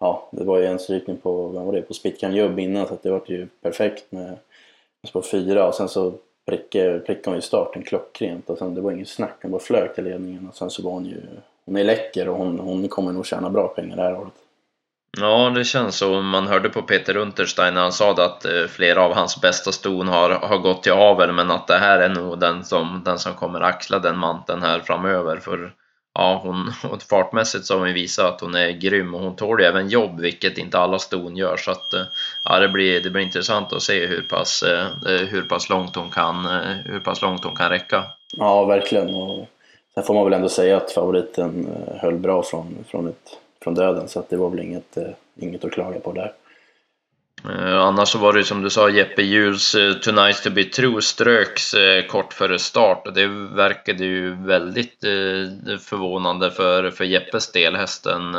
ja, 0.00 0.28
det 0.30 0.44
var 0.44 0.58
ju 0.58 0.66
en 0.66 0.78
strykning 0.78 1.16
på, 1.16 1.48
vad 1.48 1.64
var 1.64 1.72
det, 1.72 1.82
på 1.82 1.94
Spitkan 1.94 2.34
Jubb 2.34 2.58
innan 2.58 2.86
så 2.86 2.98
det 3.02 3.10
var 3.10 3.22
ju 3.26 3.46
perfekt 3.62 4.12
med, 4.12 4.36
spår 5.08 5.22
4 5.22 5.66
och 5.66 5.74
sen 5.74 5.88
så 5.88 6.12
prickade, 6.46 6.98
prickade 6.98 7.30
hon 7.30 7.34
ju 7.34 7.42
starten 7.42 7.82
klockrent 7.82 8.50
och 8.50 8.58
sen 8.58 8.74
det 8.74 8.80
var 8.80 8.92
ingen 8.92 9.06
snack, 9.06 9.38
hon 9.42 9.50
bara 9.50 9.60
flög 9.60 9.94
till 9.94 10.04
ledningen 10.04 10.48
och 10.48 10.56
sen 10.56 10.70
så 10.70 10.82
var 10.82 10.90
hon 10.90 11.06
ju, 11.06 11.20
hon 11.64 11.76
är 11.76 11.84
läcker 11.84 12.28
och 12.28 12.36
hon, 12.36 12.58
hon 12.58 12.88
kommer 12.88 13.12
nog 13.12 13.26
tjäna 13.26 13.50
bra 13.50 13.68
pengar 13.68 13.96
det 13.96 14.02
här 14.02 14.16
året. 14.16 14.32
Ja, 15.18 15.52
det 15.54 15.64
känns 15.64 15.96
så. 15.96 16.22
Man 16.22 16.46
hörde 16.46 16.68
på 16.68 16.82
Peter 16.82 17.16
Unterstein 17.16 17.74
när 17.74 17.80
han 17.80 17.92
sa 17.92 18.12
att 18.12 18.44
eh, 18.44 18.66
flera 18.68 19.02
av 19.02 19.12
hans 19.14 19.40
bästa 19.40 19.72
ston 19.72 20.08
har, 20.08 20.30
har 20.30 20.58
gått 20.58 20.82
till 20.82 20.92
avel, 20.92 21.32
men 21.32 21.50
att 21.50 21.66
det 21.66 21.78
här 21.78 21.98
är 21.98 22.08
nog 22.08 22.40
den 22.40 22.64
som, 22.64 23.02
den 23.04 23.18
som 23.18 23.34
kommer 23.34 23.60
axla 23.60 23.98
den 23.98 24.18
manteln 24.18 24.62
här 24.62 24.80
framöver. 24.80 25.36
För 25.36 25.72
ja, 26.14 26.40
hon, 26.44 26.72
fartmässigt 27.10 27.64
så 27.64 27.74
har 27.74 27.80
hon 27.80 27.94
visat 27.94 28.34
att 28.34 28.40
hon 28.40 28.54
är 28.54 28.70
grym 28.70 29.14
och 29.14 29.20
hon 29.20 29.36
tål 29.36 29.60
ju 29.60 29.66
även 29.66 29.88
jobb, 29.88 30.20
vilket 30.20 30.58
inte 30.58 30.78
alla 30.78 30.98
ston 30.98 31.36
gör. 31.36 31.56
Så 31.56 31.70
att, 31.70 31.94
eh, 31.94 32.02
ja, 32.44 32.58
det, 32.58 32.68
blir, 32.68 33.00
det 33.00 33.10
blir 33.10 33.22
intressant 33.22 33.72
att 33.72 33.82
se 33.82 34.06
hur 34.06 34.22
pass, 34.22 34.62
eh, 34.62 34.86
eh, 34.86 35.26
hur 35.26 35.42
pass, 35.42 35.68
långt, 35.68 35.96
hon 35.96 36.10
kan, 36.10 36.46
hur 36.84 37.00
pass 37.00 37.22
långt 37.22 37.44
hon 37.44 37.56
kan 37.56 37.70
räcka. 37.70 38.04
Ja, 38.36 38.64
verkligen. 38.64 39.14
Och 39.14 39.46
sen 39.94 40.04
får 40.04 40.14
man 40.14 40.24
väl 40.24 40.32
ändå 40.32 40.48
säga 40.48 40.76
att 40.76 40.92
favoriten 40.92 41.68
höll 42.00 42.18
bra 42.18 42.42
från, 42.42 42.84
från, 42.88 43.08
ett, 43.08 43.38
från 43.62 43.74
döden, 43.74 44.08
så 44.08 44.20
att 44.20 44.30
det 44.30 44.36
var 44.36 44.50
väl 44.50 44.60
inget, 44.60 44.98
inget 45.36 45.64
att 45.64 45.72
klaga 45.72 46.00
på 46.00 46.12
där. 46.12 46.32
Eh, 47.44 47.80
annars 47.80 48.08
så 48.08 48.18
var 48.18 48.32
det 48.32 48.44
som 48.44 48.62
du 48.62 48.70
sa 48.70 48.88
Jeppe 48.88 49.22
Juhls 49.22 49.74
eh, 49.74 49.92
Too 49.92 50.24
Nice 50.26 50.42
To 50.42 50.50
Be 50.50 50.64
True 50.64 51.02
ströks 51.02 51.74
eh, 51.74 52.06
kort 52.06 52.32
före 52.32 52.58
start 52.58 53.06
och 53.06 53.12
det 53.12 53.26
verkade 53.54 54.04
ju 54.04 54.34
väldigt 54.34 55.04
eh, 55.04 55.78
förvånande 55.78 56.50
för, 56.50 56.90
för 56.90 57.04
Jeppes 57.04 57.52
del. 57.52 57.76
Hästen 57.76 58.34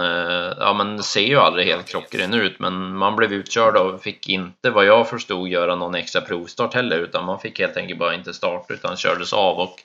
ja, 0.59 0.73
men 0.77 1.03
ser 1.03 1.21
ju 1.21 1.37
aldrig 1.37 1.67
helt 1.67 1.85
klockren 1.85 2.33
ut 2.33 2.59
men 2.59 2.95
man 2.95 3.15
blev 3.15 3.33
utkörd 3.33 3.75
och 3.75 4.01
fick 4.01 4.29
inte 4.29 4.69
vad 4.69 4.85
jag 4.85 5.09
förstod 5.09 5.47
göra 5.47 5.75
någon 5.75 5.95
extra 5.95 6.21
provstart 6.21 6.73
heller 6.73 6.97
utan 6.97 7.25
man 7.25 7.39
fick 7.39 7.59
helt 7.59 7.77
enkelt 7.77 7.99
bara 7.99 8.15
inte 8.15 8.33
starta 8.33 8.73
utan 8.73 8.97
kördes 8.97 9.33
av 9.33 9.59
och 9.59 9.75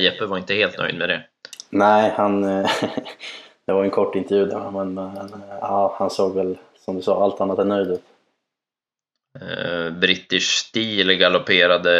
Jeppe 0.00 0.26
var 0.26 0.38
inte 0.38 0.54
helt 0.54 0.78
nöjd 0.78 0.98
med 0.98 1.08
det. 1.08 1.22
Nej, 1.70 2.12
han 2.16 2.42
det 3.66 3.72
var 3.72 3.84
en 3.84 3.90
kort 3.90 4.14
intervju 4.14 4.46
där 4.46 4.70
men, 4.70 4.94
men 4.94 5.42
ja, 5.60 5.96
han 5.98 6.10
såg 6.10 6.34
väl 6.34 6.58
som 6.84 6.96
du 6.96 7.02
sa 7.02 7.24
allt 7.24 7.40
annat 7.40 7.58
än 7.58 7.68
nöjd 7.68 7.90
ut. 7.90 8.04
Eh, 9.40 9.90
British 9.90 10.50
Steel 10.50 11.12
galopperade, 11.12 11.92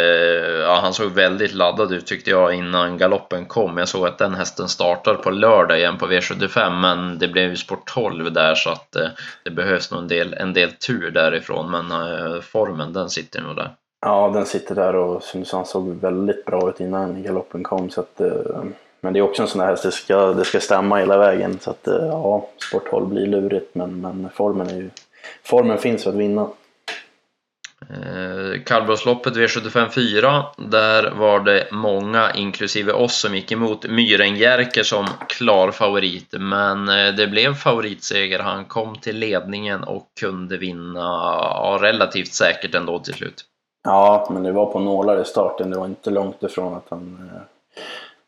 ja 0.61 0.79
han 0.81 0.93
såg 0.93 1.11
väldigt 1.11 1.53
laddad 1.53 1.93
ut 1.93 2.07
tyckte 2.07 2.29
jag 2.29 2.53
innan 2.53 2.97
galoppen 2.97 3.45
kom. 3.45 3.77
Jag 3.77 3.87
såg 3.87 4.07
att 4.07 4.17
den 4.17 4.33
hästen 4.35 4.67
startar 4.67 5.15
på 5.15 5.29
lördag 5.29 5.77
igen 5.77 5.97
på 5.97 6.07
V75 6.07 6.69
men 6.81 7.19
det 7.19 7.27
blev 7.27 7.49
ju 7.49 7.55
sport 7.55 7.91
12 7.93 8.33
där 8.33 8.55
så 8.55 8.69
att 8.69 8.95
eh, 8.95 9.07
det 9.43 9.51
behövs 9.51 9.91
nog 9.91 10.01
en 10.01 10.07
del, 10.07 10.33
en 10.33 10.53
del 10.53 10.71
tur 10.71 11.11
därifrån 11.11 11.71
men 11.71 11.91
eh, 11.91 12.41
formen 12.41 12.93
den 12.93 13.09
sitter 13.09 13.41
nog 13.41 13.55
där. 13.55 13.71
Ja 14.01 14.31
den 14.33 14.45
sitter 14.45 14.75
där 14.75 14.95
och 14.95 15.23
som 15.23 15.39
du 15.39 15.45
sa 15.45 15.57
han 15.57 15.65
såg 15.65 16.01
väldigt 16.01 16.45
bra 16.45 16.69
ut 16.69 16.79
innan 16.79 17.23
galoppen 17.23 17.63
kom 17.63 17.89
så 17.89 18.01
att 18.01 18.21
eh, 18.21 18.63
men 19.01 19.13
det 19.13 19.19
är 19.19 19.23
också 19.23 19.41
en 19.41 19.47
sån 19.47 19.61
här 19.61 19.67
häst, 19.67 19.83
det 19.83 19.91
ska, 19.91 20.33
det 20.33 20.45
ska 20.45 20.59
stämma 20.59 20.97
hela 20.97 21.17
vägen 21.17 21.59
så 21.61 21.69
att 21.69 21.87
eh, 21.87 22.07
ja, 22.07 22.49
sport 22.69 22.89
12 22.89 23.07
blir 23.07 23.25
lurigt 23.25 23.75
men, 23.75 24.01
men 24.01 24.29
formen 24.33 24.69
är 24.69 24.75
ju 24.75 24.89
formen 25.43 25.77
finns 25.77 26.03
för 26.03 26.09
att 26.09 26.15
vinna. 26.15 26.49
Eh, 27.89 28.61
Kallblåsloppet 28.65 29.35
V75 29.35 29.89
4, 29.89 30.45
där 30.57 31.11
var 31.11 31.39
det 31.39 31.67
många, 31.71 32.31
inklusive 32.33 32.91
oss, 32.91 33.21
som 33.21 33.35
gick 33.35 33.51
emot 33.51 33.89
Myren 33.89 34.83
som 34.83 35.05
klar 35.29 35.71
favorit. 35.71 36.33
Men 36.39 36.89
eh, 36.89 37.15
det 37.15 37.27
blev 37.27 37.53
favoritseger. 37.53 38.39
Han 38.39 38.65
kom 38.65 38.95
till 38.95 39.17
ledningen 39.17 39.83
och 39.83 40.07
kunde 40.19 40.57
vinna 40.57 40.99
ja, 40.99 41.77
relativt 41.81 42.33
säkert 42.33 42.75
ändå 42.75 42.99
till 42.99 43.13
slut. 43.13 43.45
Ja, 43.83 44.27
men 44.31 44.43
det 44.43 44.51
var 44.51 44.65
på 44.65 44.79
nålar 44.79 45.21
i 45.21 45.25
starten. 45.25 45.69
Det 45.69 45.77
var 45.77 45.85
inte 45.85 46.09
långt 46.09 46.43
ifrån 46.43 46.73
att 46.73 46.85
han, 46.89 47.29
eh, 47.33 47.41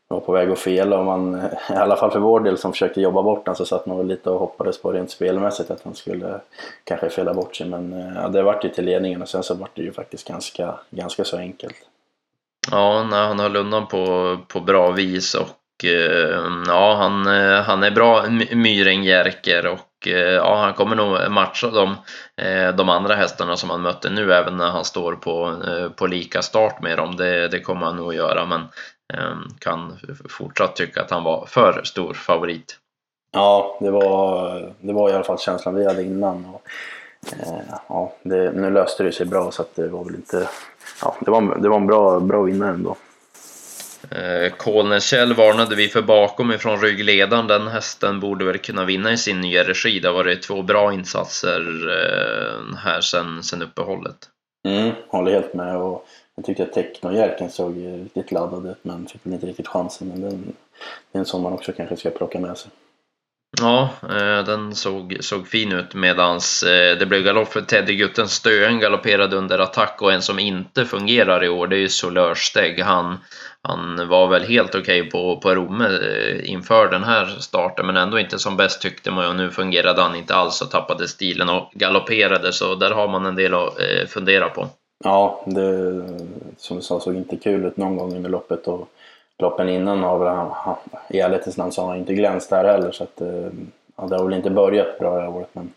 var 0.09 0.19
på 0.19 0.31
väg 0.31 0.49
att 0.49 0.59
fela 0.59 0.99
och 0.99 1.05
man, 1.05 1.35
i 1.69 1.73
alla 1.73 1.95
fall 1.95 2.11
för 2.11 2.19
vår 2.19 2.39
del 2.39 2.57
som 2.57 2.71
försökte 2.71 3.01
jobba 3.01 3.23
bort 3.23 3.45
den 3.45 3.55
så 3.55 3.65
satt 3.65 3.85
man 3.85 3.97
väl 3.97 4.07
lite 4.07 4.29
och 4.29 4.39
hoppades 4.39 4.81
på 4.81 4.91
rent 4.91 5.11
spelmässigt 5.11 5.71
att 5.71 5.83
han 5.83 5.95
skulle 5.95 6.39
kanske 6.83 7.09
fela 7.09 7.33
bort 7.33 7.55
sig 7.55 7.67
men 7.67 7.93
eh, 7.93 8.15
ja, 8.15 8.27
det 8.27 8.43
vart 8.43 8.65
ju 8.65 8.69
till 8.69 8.85
ledningen 8.85 9.21
och 9.21 9.29
sen 9.29 9.43
så 9.43 9.53
vart 9.53 9.75
det 9.75 9.81
ju 9.81 9.91
faktiskt 9.91 10.27
ganska, 10.27 10.79
ganska 10.89 11.23
så 11.23 11.37
enkelt. 11.37 11.75
Ja, 12.71 13.03
nej, 13.03 13.27
han 13.27 13.39
höll 13.39 13.55
undan 13.55 13.87
på, 13.87 14.37
på 14.47 14.59
bra 14.59 14.91
vis 14.91 15.35
och 15.35 15.85
eh, 15.85 16.39
ja, 16.67 16.95
han, 16.95 17.27
eh, 17.27 17.61
han 17.61 17.83
är 17.83 17.91
bra 17.91 18.25
Myren 18.53 19.03
Jerker 19.03 19.67
och 19.67 19.79
Eh, 20.07 20.33
ja, 20.33 20.55
han 20.55 20.73
kommer 20.73 20.95
nog 20.95 21.31
matcha 21.31 21.69
de, 21.69 21.95
eh, 22.35 22.75
de 22.75 22.89
andra 22.89 23.15
hästarna 23.15 23.57
som 23.57 23.69
han 23.69 23.81
mötte 23.81 24.09
nu 24.09 24.33
även 24.33 24.57
när 24.57 24.69
han 24.69 24.85
står 24.85 25.13
på, 25.13 25.55
eh, 25.67 25.89
på 25.89 26.07
lika 26.07 26.41
start 26.41 26.81
med 26.81 26.97
dem. 26.97 27.15
Det, 27.15 27.47
det 27.47 27.59
kommer 27.59 27.85
han 27.85 27.95
nog 27.95 28.13
göra 28.13 28.45
men 28.45 28.61
ehm, 29.13 29.47
kan 29.59 29.99
fortsatt 30.29 30.75
tycka 30.75 31.01
att 31.01 31.11
han 31.11 31.23
var 31.23 31.45
för 31.45 31.81
stor 31.83 32.13
favorit. 32.13 32.77
Ja, 33.31 33.77
det 33.79 33.91
var, 33.91 34.73
det 34.79 34.93
var 34.93 35.09
i 35.09 35.13
alla 35.13 35.23
fall 35.23 35.39
känslan 35.39 35.75
vi 35.75 35.85
hade 35.85 36.03
innan. 36.03 36.45
Och, 36.45 36.61
ja, 37.87 38.13
det, 38.23 38.51
nu 38.51 38.69
löste 38.69 39.03
det 39.03 39.11
sig 39.11 39.25
bra 39.25 39.51
så 39.51 39.61
att 39.61 39.75
det 39.75 39.87
var 39.87 40.03
väl 40.03 40.15
inte 40.15 40.49
ja, 41.01 41.15
det, 41.19 41.31
var, 41.31 41.55
det 41.55 41.69
var 41.69 41.77
en 41.77 41.87
bra, 41.87 42.19
bra 42.19 42.41
vinnare 42.41 42.69
ändå. 42.69 42.95
Eh, 44.11 44.51
Kolnäskjell 44.57 45.33
varnade 45.33 45.75
vi 45.75 45.87
för 45.87 46.01
bakom 46.01 46.51
ifrån 46.51 46.81
ryggledaren. 46.81 47.47
Den 47.47 47.67
hästen 47.67 48.19
borde 48.19 48.45
väl 48.45 48.57
kunna 48.57 48.85
vinna 48.85 49.11
i 49.11 49.17
sin 49.17 49.41
nya 49.41 49.63
regi. 49.63 49.99
Det 49.99 50.07
har 50.07 50.15
varit 50.15 50.41
två 50.41 50.61
bra 50.61 50.93
insatser 50.93 51.61
eh, 51.89 52.77
här 52.77 53.01
sen, 53.01 53.43
sen 53.43 53.61
uppehållet. 53.61 54.29
Mm, 54.67 54.91
håller 55.07 55.31
helt 55.31 55.53
med. 55.53 55.77
Och 55.77 56.05
jag 56.35 56.45
tyckte 56.45 56.63
att 56.63 56.73
Technojärken 56.73 57.49
såg 57.49 57.75
riktigt 58.03 58.31
laddad 58.31 58.65
ut 58.65 58.79
men 58.81 59.07
fick 59.07 59.25
inte 59.25 59.47
riktigt 59.47 59.67
chansen. 59.67 60.07
Men 60.07 60.21
den, 60.21 60.53
det 61.11 61.17
är 61.17 61.19
en 61.19 61.25
sån 61.25 61.41
man 61.41 61.53
också 61.53 61.71
kanske 61.71 61.97
ska 61.97 62.09
plocka 62.09 62.39
med 62.39 62.57
sig. 62.57 62.71
Ja, 63.57 63.89
eh, 64.03 64.43
den 64.45 64.75
såg, 64.75 65.17
såg 65.19 65.47
fin 65.47 65.71
ut 65.71 65.93
medans 65.93 66.63
eh, 66.63 66.97
det 66.97 67.05
blev 67.05 67.23
galopp 67.23 67.47
för 67.47 67.61
Teddy 67.61 67.95
Gutten 67.95 68.27
Stöen 68.27 68.79
galopperade 68.79 69.35
under 69.35 69.59
attack 69.59 70.01
och 70.01 70.13
en 70.13 70.21
som 70.21 70.39
inte 70.39 70.85
fungerar 70.85 71.43
i 71.43 71.49
år 71.49 71.67
det 71.67 71.75
är 71.75 71.79
ju 71.79 71.89
Solörsteg. 71.89 72.79
Han, 72.79 73.17
han 73.61 74.09
var 74.09 74.27
väl 74.27 74.43
helt 74.43 74.75
okej 74.75 75.01
okay 75.01 75.11
på, 75.11 75.37
på 75.37 75.55
Romme 75.55 75.85
eh, 75.85 76.51
inför 76.51 76.87
den 76.87 77.03
här 77.03 77.25
starten 77.25 77.85
men 77.85 77.97
ändå 77.97 78.19
inte 78.19 78.39
som 78.39 78.57
bäst 78.57 78.81
tyckte 78.81 79.11
man 79.11 79.29
och 79.29 79.35
nu 79.35 79.49
fungerade 79.49 80.01
han 80.01 80.15
inte 80.15 80.35
alls 80.35 80.61
och 80.61 80.71
tappade 80.71 81.07
stilen 81.07 81.49
och 81.49 81.71
galopperade 81.73 82.53
så 82.53 82.75
där 82.75 82.91
har 82.91 83.07
man 83.07 83.25
en 83.25 83.35
del 83.35 83.53
att 83.53 83.79
eh, 83.79 84.07
fundera 84.07 84.49
på. 84.49 84.67
Ja, 85.03 85.43
det 85.45 86.03
som 86.57 86.77
du 86.77 86.83
sa 86.83 86.99
såg 86.99 87.15
inte 87.15 87.37
kul 87.37 87.65
ut 87.65 87.77
någon 87.77 87.97
gång 87.97 88.15
under 88.15 88.29
loppet 88.29 88.67
och 88.67 88.89
loppen 89.39 89.69
innan 89.69 90.03
har 90.03 90.19
väl 90.19 90.27
han, 90.27 90.75
i 91.09 91.19
ärlighetens 91.19 91.57
namn 91.57 91.71
så 91.71 91.81
har 91.81 91.89
han 91.89 91.97
inte 91.97 92.13
glänst 92.13 92.49
där 92.49 92.63
heller 92.63 92.91
så 92.91 93.03
att 93.03 93.21
eh, 93.21 93.49
ja, 93.95 94.07
det 94.07 94.15
har 94.15 94.23
väl 94.25 94.33
inte 94.33 94.49
börjat 94.49 94.99
bra 94.99 95.15
det 95.15 95.21
här 95.21 95.29
året 95.29 95.49
men 95.53 95.73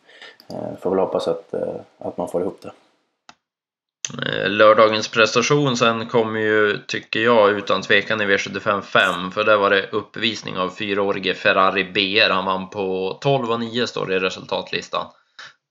får 0.80 0.90
väl 0.90 0.98
hoppas 0.98 1.28
att, 1.28 1.54
att 1.98 2.16
man 2.16 2.28
får 2.28 2.40
ihop 2.40 2.58
det. 2.62 2.70
Eh, 4.18 4.50
lördagens 4.50 5.08
prestation 5.08 5.76
sen 5.76 6.08
kom 6.08 6.36
ju, 6.36 6.78
tycker 6.86 7.20
jag, 7.20 7.50
utan 7.50 7.82
tvekan 7.82 8.20
i 8.20 8.26
V75 8.26 8.80
5 8.80 9.30
för 9.30 9.44
där 9.44 9.56
var 9.56 9.70
det 9.70 9.88
uppvisning 9.92 10.58
av 10.58 10.70
fyraårige 10.70 11.34
Ferrari 11.34 11.84
BR. 11.84 12.30
Han 12.30 12.44
vann 12.44 12.70
på 12.70 13.18
12 13.20 13.50
och 13.50 13.60
9 13.60 13.86
står 13.86 14.06
det 14.06 14.14
i 14.14 14.18
resultatlistan. 14.18 15.06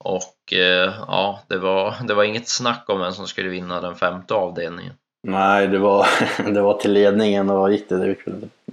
Och 0.04 0.52
eh, 0.52 0.94
ja, 1.06 1.42
det 1.48 1.58
var, 1.58 1.94
det 2.08 2.14
var 2.14 2.24
inget 2.24 2.48
snack 2.48 2.84
om 2.88 3.00
vem 3.00 3.12
som 3.12 3.26
skulle 3.26 3.48
vinna 3.48 3.80
den 3.80 3.94
femte 3.94 4.34
avdelningen. 4.34 4.94
Nej, 5.22 5.68
det 5.68 5.78
var, 5.78 6.06
det 6.52 6.60
var 6.60 6.74
till 6.74 6.92
ledningen 6.92 7.50
och 7.50 7.58
vad 7.58 7.72
gick 7.72 7.88
det? 7.88 7.96
Det 7.96 8.08
gick 8.08 8.18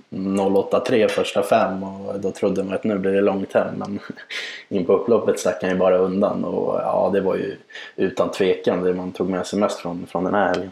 083 0.09 1.07
första 1.07 1.43
fem 1.43 1.83
och 1.83 2.19
då 2.19 2.31
trodde 2.31 2.63
man 2.63 2.73
att 2.73 2.83
nu 2.83 2.97
blir 2.97 3.11
det 3.11 3.21
långt 3.21 3.53
hem 3.53 3.75
men 3.75 3.99
in 4.69 4.85
på 4.85 4.93
upploppet 4.93 5.39
stack 5.39 5.61
han 5.61 5.71
ju 5.71 5.77
bara 5.77 5.97
undan 5.97 6.43
och 6.43 6.79
ja, 6.79 7.09
det 7.13 7.21
var 7.21 7.35
ju 7.35 7.57
utan 7.95 8.31
tvekan 8.31 8.83
det 8.83 8.93
man 8.93 9.11
tog 9.11 9.29
med 9.29 9.47
sig 9.47 9.59
mest 9.59 9.79
från, 9.79 10.07
från 10.11 10.23
den 10.23 10.33
här 10.33 10.47
helgen. 10.47 10.71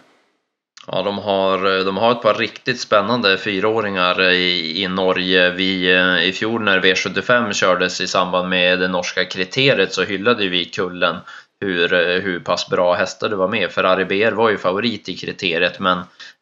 Ja, 0.92 1.04
de 1.04 1.18
har, 1.18 1.84
de 1.86 1.98
har 1.98 2.12
ett 2.12 2.22
par 2.22 2.34
riktigt 2.34 2.80
spännande 2.80 3.38
fyraåringar 3.38 4.22
i, 4.32 4.84
i 4.84 4.88
Norge. 4.88 5.52
Vi, 5.52 5.96
eh, 5.96 6.28
I 6.28 6.32
fjol 6.32 6.64
när 6.64 6.80
V75 6.80 7.54
kördes 7.54 8.02
i 8.02 8.08
samband 8.08 8.50
med 8.50 8.80
det 8.80 8.88
norska 8.88 9.26
kriteriet 9.26 9.94
så 9.94 10.04
hyllade 10.04 10.48
vi 10.48 10.66
kullen 10.66 11.16
hur, 11.60 11.94
eh, 11.94 12.22
hur 12.22 12.40
pass 12.40 12.70
bra 12.70 12.94
hästar 12.94 13.30
det 13.30 13.36
var 13.36 13.48
med. 13.48 13.72
Ferrari 13.72 14.06
BR 14.06 14.32
var 14.32 14.50
ju 14.50 14.58
favorit 14.58 15.10
i 15.10 15.18
kriteriet 15.18 15.80
men 15.80 15.98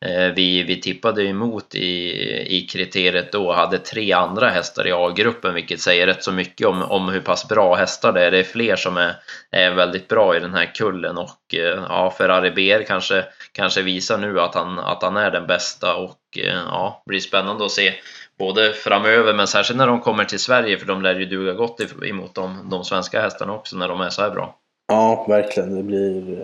eh, 0.05 0.33
vi, 0.35 0.63
vi 0.63 0.81
tippade 0.81 1.23
emot 1.23 1.75
i, 1.75 2.11
i 2.57 2.67
kriteriet 2.71 3.31
då 3.31 3.47
och 3.47 3.55
hade 3.55 3.77
tre 3.77 4.11
andra 4.11 4.49
hästar 4.49 4.87
i 4.87 4.91
A-gruppen 4.91 5.53
vilket 5.53 5.79
säger 5.79 6.07
rätt 6.07 6.23
så 6.23 6.31
mycket 6.31 6.67
om, 6.67 6.81
om 6.81 7.09
hur 7.09 7.19
pass 7.19 7.47
bra 7.47 7.75
hästar 7.75 8.11
det 8.11 8.25
är. 8.25 8.31
Det 8.31 8.39
är 8.39 8.43
fler 8.43 8.75
som 8.75 8.97
är, 8.97 9.15
är 9.51 9.71
väldigt 9.71 10.07
bra 10.07 10.37
i 10.37 10.39
den 10.39 10.53
här 10.53 10.75
kullen 10.75 11.17
och 11.17 11.53
eh, 11.53 11.85
ja, 11.89 12.13
Ferrari 12.17 12.51
BR 12.51 12.83
kanske, 12.83 13.25
kanske 13.51 13.81
visar 13.81 14.17
nu 14.17 14.39
att 14.39 14.55
han, 14.55 14.79
att 14.79 15.03
han 15.03 15.17
är 15.17 15.31
den 15.31 15.47
bästa 15.47 15.95
och 15.95 16.19
eh, 16.37 16.63
ja, 16.67 17.03
blir 17.05 17.19
spännande 17.19 17.65
att 17.65 17.71
se 17.71 17.93
både 18.39 18.73
framöver 18.73 19.33
men 19.33 19.47
särskilt 19.47 19.77
när 19.77 19.87
de 19.87 20.01
kommer 20.01 20.25
till 20.25 20.39
Sverige 20.39 20.77
för 20.77 20.85
de 20.85 21.01
lär 21.01 21.15
ju 21.15 21.25
duga 21.25 21.53
gott 21.53 21.81
emot 22.03 22.35
de, 22.35 22.69
de 22.69 22.83
svenska 22.83 23.21
hästarna 23.21 23.53
också 23.53 23.77
när 23.77 23.87
de 23.87 24.01
är 24.01 24.09
så 24.09 24.21
här 24.21 24.29
bra. 24.29 24.59
Ja, 24.87 25.25
verkligen. 25.27 25.75
Det, 25.75 25.83
blir, 25.83 26.37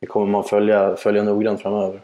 det 0.00 0.06
kommer 0.06 0.26
man 0.26 0.44
följa, 0.44 0.96
följa 0.96 1.22
noggrant 1.22 1.62
framöver. 1.62 2.00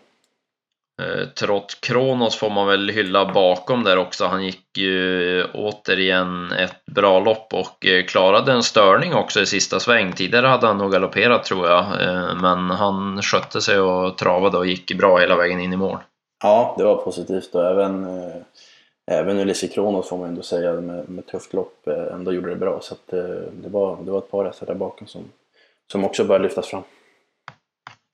Eh, 1.03 1.29
Trott 1.29 1.79
Kronos 1.81 2.37
får 2.37 2.51
man 2.51 2.67
väl 2.67 2.91
hylla 2.91 3.33
bakom 3.33 3.85
där 3.85 3.97
också. 3.99 4.25
Han 4.25 4.45
gick 4.45 4.79
ju 4.79 5.45
återigen 5.55 6.53
ett 6.53 6.87
bra 6.87 7.21
lopp 7.21 7.55
och 7.55 7.87
eh, 7.87 8.05
klarade 8.05 8.53
en 8.53 8.63
störning 8.63 9.15
också 9.15 9.41
i 9.41 9.47
sista 9.47 9.81
sväng. 9.81 10.13
Tidigare 10.13 10.47
hade 10.47 10.67
han 10.67 10.79
nog 10.79 10.93
galopperat 10.93 11.45
tror 11.45 11.69
jag, 11.69 11.85
eh, 11.85 12.35
men 12.41 12.71
han 12.71 13.23
skötte 13.23 13.61
sig 13.61 13.81
och 13.81 14.19
travade 14.19 14.59
och 14.59 14.67
gick 14.67 14.99
bra 14.99 15.19
hela 15.19 15.37
vägen 15.37 15.61
in 15.61 15.73
i 15.73 15.77
mål. 15.77 15.99
Ja, 16.43 16.75
det 16.79 16.85
var 16.85 16.97
positivt 16.97 17.55
och 17.55 17.67
även, 17.67 18.07
även 19.11 19.39
Ulysses 19.39 19.75
Kronos 19.75 20.09
får 20.09 20.19
man 20.19 20.29
ändå 20.29 20.43
säga 20.43 20.73
med, 20.73 21.09
med 21.09 21.27
tufft 21.27 21.55
lopp 21.55 21.87
ändå 22.13 22.33
gjorde 22.33 22.49
det 22.49 22.57
bra. 22.57 22.81
Så 22.81 22.95
att, 22.95 23.07
det, 23.63 23.69
var, 23.69 23.99
det 24.05 24.11
var 24.11 24.19
ett 24.19 24.31
par 24.31 24.45
hästar 24.45 24.67
där 24.67 24.75
bakom 24.75 25.07
som, 25.07 25.23
som 25.93 26.05
också 26.05 26.25
bör 26.25 26.41
lyftas 26.41 26.69
fram. 26.69 26.83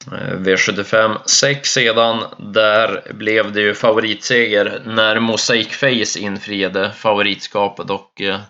Eh, 0.06 0.38
V75 0.38 1.18
6 1.26 1.68
sedan, 1.68 2.24
där 2.38 3.12
blev 3.12 3.52
det 3.52 3.60
ju 3.60 3.74
favoritseger 3.74 4.82
när 4.86 5.20
Mosaic 5.20 5.68
Face 5.68 6.18
infriade 6.20 6.92
favoritskapet 6.92 7.90
och 7.90 8.20
eh, 8.20 8.40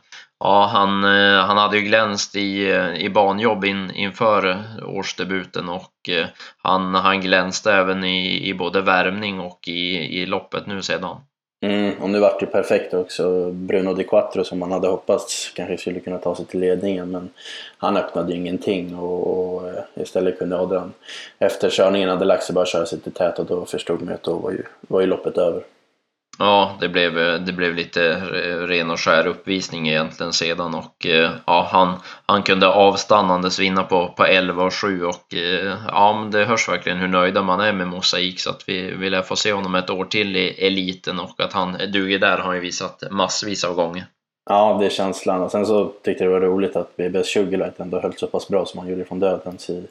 ja, 0.40 0.66
han, 0.72 1.04
eh, 1.04 1.44
han 1.44 1.56
hade 1.56 1.76
ju 1.76 1.82
glänst 1.82 2.36
i, 2.36 2.72
i 2.96 3.08
banjobb 3.08 3.64
in, 3.64 3.90
inför 3.90 4.64
årsdebuten 4.82 5.68
och 5.68 6.10
han, 6.62 6.94
han 6.94 7.20
glänste 7.20 7.72
även 7.72 8.04
i, 8.04 8.48
i 8.48 8.54
både 8.54 8.80
värmning 8.80 9.40
och 9.40 9.68
i, 9.68 10.20
i 10.20 10.26
loppet 10.26 10.66
nu 10.66 10.82
sedan. 10.82 11.16
Mm, 11.62 12.02
och 12.02 12.10
nu 12.10 12.20
vart 12.20 12.40
det 12.40 12.46
perfekt 12.46 12.94
också. 12.94 13.50
Bruno 13.52 13.94
Di 13.94 14.04
Quattro 14.04 14.44
som 14.44 14.58
man 14.58 14.72
hade 14.72 14.88
hoppats 14.88 15.52
kanske 15.54 15.78
skulle 15.78 16.00
kunna 16.00 16.18
ta 16.18 16.36
sig 16.36 16.46
till 16.46 16.60
ledningen 16.60 17.10
men 17.10 17.30
han 17.78 17.96
öppnade 17.96 18.32
ju 18.32 18.38
ingenting 18.38 18.96
och, 18.96 19.26
och 19.26 19.68
eh, 19.68 19.82
istället 19.94 20.38
kunde 20.38 20.58
Adrian 20.58 20.92
efter 21.38 21.70
körningen 21.70 22.08
hade 22.08 22.24
lagt 22.24 22.42
sig 22.42 22.54
bara 22.54 22.66
köra 22.66 22.86
sig 22.86 23.00
till 23.00 23.12
tät 23.12 23.38
och 23.38 23.46
då 23.46 23.66
förstod 23.66 24.02
man 24.02 24.14
att 24.14 24.22
då 24.22 24.34
var 24.34 24.50
ju, 24.50 24.62
var 24.80 25.00
ju 25.00 25.06
loppet 25.06 25.38
över. 25.38 25.62
Ja, 26.42 26.76
det 26.80 26.88
blev, 26.88 27.18
eh, 27.18 27.40
det 27.40 27.52
blev 27.52 27.74
lite 27.74 28.14
ren 28.66 28.90
och 28.90 29.00
skär 29.00 29.26
uppvisning 29.26 29.88
egentligen 29.88 30.32
sedan 30.32 30.74
och 30.74 31.06
eh, 31.06 31.30
ja, 31.46 31.68
han, 31.70 31.94
han 32.26 32.42
kunde 32.42 32.68
avstannandes 32.68 33.58
vinna 33.58 33.82
på, 33.82 34.08
på 34.16 34.24
11 34.24 34.64
och 34.64 34.74
7 34.74 35.04
och 35.04 35.34
eh, 35.34 35.76
ja, 35.88 36.20
men 36.20 36.30
det 36.30 36.44
hörs 36.44 36.68
verkligen 36.68 36.98
hur 36.98 37.08
nöjda 37.08 37.42
man 37.42 37.60
är 37.60 37.72
med 37.72 37.88
Mosaik 37.88 38.40
så 38.40 38.50
att 38.50 38.64
vi, 38.66 38.94
vi 38.94 39.10
lär 39.10 39.22
få 39.22 39.36
se 39.36 39.52
honom 39.52 39.74
ett 39.74 39.90
år 39.90 40.04
till 40.04 40.36
i 40.36 40.66
eliten 40.66 41.20
och 41.20 41.40
att 41.40 41.52
han 41.52 41.76
duger 41.92 42.18
där 42.18 42.36
har 42.36 42.44
han 42.44 42.54
ju 42.54 42.60
visat 42.60 43.02
massvis 43.10 43.64
av 43.64 43.74
gånger. 43.74 44.04
Ja, 44.50 44.76
det 44.80 44.86
är 44.86 44.90
känslan. 44.90 45.42
Och 45.42 45.50
sen 45.50 45.66
så 45.66 45.92
tyckte 46.02 46.24
jag 46.24 46.32
det 46.32 46.38
var 46.38 46.46
roligt 46.46 46.76
att 46.76 46.96
BBS 46.96 47.26
Sugarlight 47.26 47.80
ändå 47.80 48.00
höll 48.00 48.14
så 48.16 48.26
pass 48.26 48.48
bra 48.48 48.66
som 48.66 48.80
han 48.80 48.88
gjorde 48.88 49.04
från 49.04 49.20
dödens 49.20 49.70
i, 49.70 49.86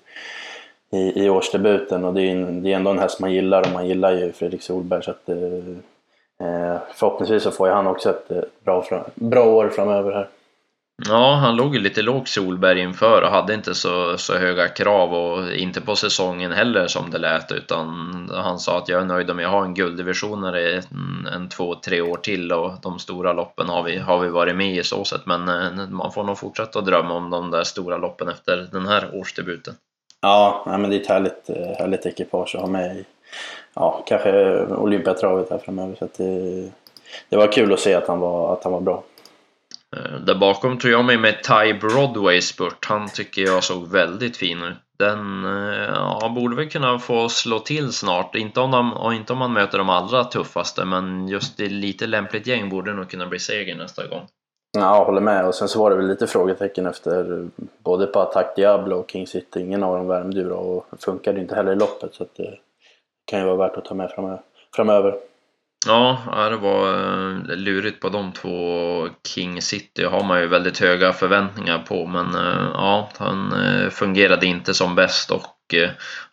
i, 0.92 1.26
i 1.26 1.30
årsdebuten. 1.30 2.06
Och 2.06 2.14
det 2.14 2.22
är, 2.22 2.32
en, 2.32 2.64
det 2.64 2.72
är 2.72 2.76
ändå 2.76 2.92
en 2.92 3.00
häst 3.00 3.20
man 3.20 3.34
gillar 3.34 3.62
och 3.62 3.74
man 3.74 3.88
gillar 3.88 4.12
ju 4.12 4.32
Fredrik 4.32 4.62
Solberg. 4.62 5.04
Så 5.04 5.12
att, 5.12 5.30
förhoppningsvis 6.94 7.44
så 7.44 7.52
får 7.52 7.68
ju 7.68 7.74
han 7.74 7.88
också 7.88 8.10
ett 8.10 8.32
bra, 8.64 8.86
bra 9.16 9.46
år 9.46 9.70
framöver 9.70 10.12
här. 10.12 10.30
Ja, 11.08 11.36
han 11.36 11.56
låg 11.56 11.76
ju 11.76 11.82
lite 11.82 12.02
lågt 12.02 12.28
Solberg 12.28 12.80
inför 12.80 13.22
och 13.22 13.30
hade 13.30 13.54
inte 13.54 13.76
så, 13.76 14.18
så 14.18 14.38
höga 14.38 14.68
krav 14.68 15.14
och 15.14 15.54
inte 15.54 15.82
på 15.82 15.96
säsongen 15.96 16.52
heller 16.52 16.88
som 16.88 17.12
det 17.12 17.18
lät 17.18 17.52
utan 17.52 17.88
han 18.34 18.60
sa 18.60 18.78
att 18.78 18.90
jag 18.90 19.02
är 19.02 19.06
nöjd 19.06 19.30
om 19.30 19.40
jag 19.40 19.50
har 19.50 19.66
en 19.66 19.74
gulddivision 19.74 20.56
i 20.56 20.82
en, 20.92 21.28
en 21.34 21.50
två, 21.50 21.76
tre 21.76 22.02
år 22.02 22.18
till 22.18 22.52
och 22.52 22.72
de 22.82 23.00
stora 23.00 23.34
loppen 23.34 23.70
har 23.70 23.84
vi, 23.84 23.98
har 23.98 24.20
vi 24.20 24.30
varit 24.30 24.56
med 24.56 24.76
i 24.76 24.84
så 24.84 25.04
sätt 25.04 25.22
men 25.26 25.50
eh, 25.50 25.90
man 25.90 26.12
får 26.12 26.24
nog 26.24 26.38
fortsätta 26.38 26.82
drömma 26.82 27.14
om 27.14 27.30
de 27.30 27.52
där 27.52 27.64
stora 27.64 27.98
loppen 27.98 28.30
efter 28.30 28.68
den 28.72 28.86
här 28.86 29.10
årsdebuten. 29.14 29.74
Ja, 30.22 30.64
men 30.66 30.90
det 30.90 30.96
är 30.96 31.02
ett 31.02 31.08
härligt, 31.08 31.50
eh, 31.50 31.78
härligt 31.80 32.06
ekipage 32.06 32.56
att 32.56 32.62
ha 32.62 32.68
med 32.68 32.98
i 32.98 33.06
ja, 33.80 34.04
kanske 34.06 34.66
Olympiatravet 34.66 35.50
här 35.50 35.58
framöver. 35.58 35.96
Så 35.96 36.06
att 36.06 36.14
det, 36.14 36.70
det 37.30 37.38
var 37.38 37.52
kul 37.52 37.74
att 37.74 37.80
se 37.80 37.94
att 37.94 38.08
han 38.08 38.20
var, 38.20 38.54
att 38.54 38.64
han 38.64 38.74
var 38.74 38.82
bra. 38.82 39.04
Eh, 39.98 40.20
där 40.20 40.36
bakom 40.36 40.78
tog 40.78 40.92
jag 40.92 41.06
med 41.06 41.20
mig 41.20 41.42
Ty 41.44 41.74
Broadway 41.74 42.42
spurt. 42.42 42.86
Han 42.86 43.10
tycker 43.10 43.42
jag 43.42 43.64
såg 43.64 43.88
väldigt 43.88 44.38
fin 44.38 44.64
ut. 44.64 44.78
Den 45.00 45.46
eh, 45.46 45.90
ja, 45.94 46.32
borde 46.36 46.56
väl 46.56 46.70
kunna 46.70 47.00
få 47.00 47.30
slå 47.30 47.60
till 47.60 47.94
snart. 47.94 48.36
Inte 48.36 48.60
om, 48.60 48.72
de, 48.72 48.94
och 48.94 49.14
inte 49.14 49.34
om 49.34 49.40
man 49.40 49.54
möter 49.54 49.78
de 49.78 49.90
allra 49.90 50.24
tuffaste, 50.24 50.86
men 50.86 51.28
just 51.28 51.60
i 51.60 51.70
lite 51.70 52.08
lämpligt 52.08 52.48
gäng 52.48 52.70
borde 52.70 52.94
nog 52.94 53.10
kunna 53.10 53.26
bli 53.26 53.40
seger 53.40 53.76
nästa 53.76 54.08
gång. 54.08 54.28
Ja, 54.78 54.98
jag 54.98 55.06
håller 55.06 55.22
med. 55.22 55.48
Och 55.48 55.56
sen 55.56 55.68
så 55.68 55.80
var 55.80 55.90
det 55.90 55.96
väl 55.96 56.08
lite 56.08 56.28
frågetecken 56.28 56.86
efter 56.86 57.48
både 57.84 58.08
på 58.08 58.20
Attack 58.20 58.56
Diablo 58.56 58.96
och 58.96 59.12
King 59.12 59.28
City. 59.28 59.62
Ingen 59.62 59.84
av 59.84 59.96
dem 59.96 60.08
värmde 60.08 60.40
ju 60.40 60.46
bra 60.46 60.58
och 60.58 60.86
funkade 61.00 61.40
inte 61.40 61.56
heller 61.56 61.72
i 61.72 61.76
loppet. 61.76 62.16
Så 62.16 62.26
det 62.36 62.58
kan 63.30 63.40
ju 63.40 63.46
vara 63.46 63.68
värt 63.68 63.78
att 63.78 63.86
ta 63.86 63.96
med 63.96 64.12
framöver. 64.76 65.16
Ja, 65.86 66.18
det 66.50 66.58
var 66.58 66.94
eh, 66.94 67.56
lurigt 67.56 68.02
på 68.02 68.10
de 68.10 68.32
två. 68.32 69.08
King 69.28 69.62
City 69.62 70.04
har 70.04 70.24
man 70.24 70.40
ju 70.40 70.48
väldigt 70.48 70.80
höga 70.80 71.14
förväntningar 71.14 71.80
på 71.80 72.06
men 72.06 72.36
eh, 72.36 72.70
ja, 72.74 73.10
han 73.18 73.54
eh, 73.54 73.90
fungerade 73.90 74.46
inte 74.46 74.74
som 74.74 74.96
bäst 74.96 75.32
och 75.32 75.76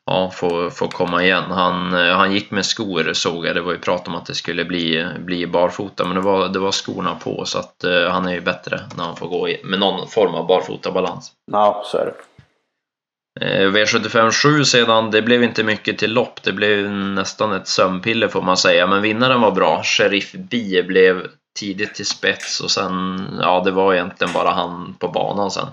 ja, 0.06 0.30
får, 0.30 0.70
får 0.70 0.88
komma 0.88 1.22
igen. 1.24 1.44
Han, 1.50 1.92
han 1.92 2.32
gick 2.32 2.50
med 2.50 2.66
skor 2.66 3.12
såg 3.12 3.46
jag, 3.46 3.56
det 3.56 3.60
var 3.60 3.72
ju 3.72 3.78
prat 3.78 4.08
om 4.08 4.14
att 4.14 4.26
det 4.26 4.34
skulle 4.34 4.64
bli, 4.64 5.06
bli 5.18 5.46
barfota 5.46 6.04
men 6.04 6.14
det 6.14 6.20
var, 6.20 6.48
det 6.48 6.58
var 6.58 6.72
skorna 6.72 7.14
på 7.14 7.44
så 7.44 7.58
att 7.58 7.84
han 8.10 8.28
är 8.28 8.32
ju 8.32 8.40
bättre 8.40 8.80
när 8.96 9.04
han 9.04 9.16
får 9.16 9.28
gå 9.28 9.48
med 9.64 9.80
någon 9.80 10.08
form 10.08 10.34
av 10.34 10.46
barfotabalans. 10.46 11.32
Ja, 11.52 11.82
så 11.84 11.98
är 11.98 12.04
det. 12.04 12.35
Eh, 13.40 13.70
V75 13.70 14.30
7 14.30 14.64
sedan, 14.64 15.10
det 15.10 15.22
blev 15.22 15.42
inte 15.42 15.64
mycket 15.64 15.98
till 15.98 16.12
lopp. 16.12 16.42
Det 16.42 16.52
blev 16.52 16.90
nästan 16.90 17.52
ett 17.52 17.68
sömnpiller 17.68 18.28
får 18.28 18.42
man 18.42 18.56
säga. 18.56 18.86
Men 18.86 19.02
vinnaren 19.02 19.40
var 19.40 19.50
bra. 19.50 19.82
Sheriff 19.82 20.32
B 20.32 20.82
blev 20.82 21.26
tidigt 21.58 21.94
till 21.94 22.06
spets 22.06 22.60
och 22.60 22.70
sen, 22.70 23.26
ja 23.40 23.62
det 23.64 23.70
var 23.70 23.94
egentligen 23.94 24.32
bara 24.34 24.50
han 24.50 24.96
på 24.98 25.08
banan 25.08 25.50
sen. 25.50 25.66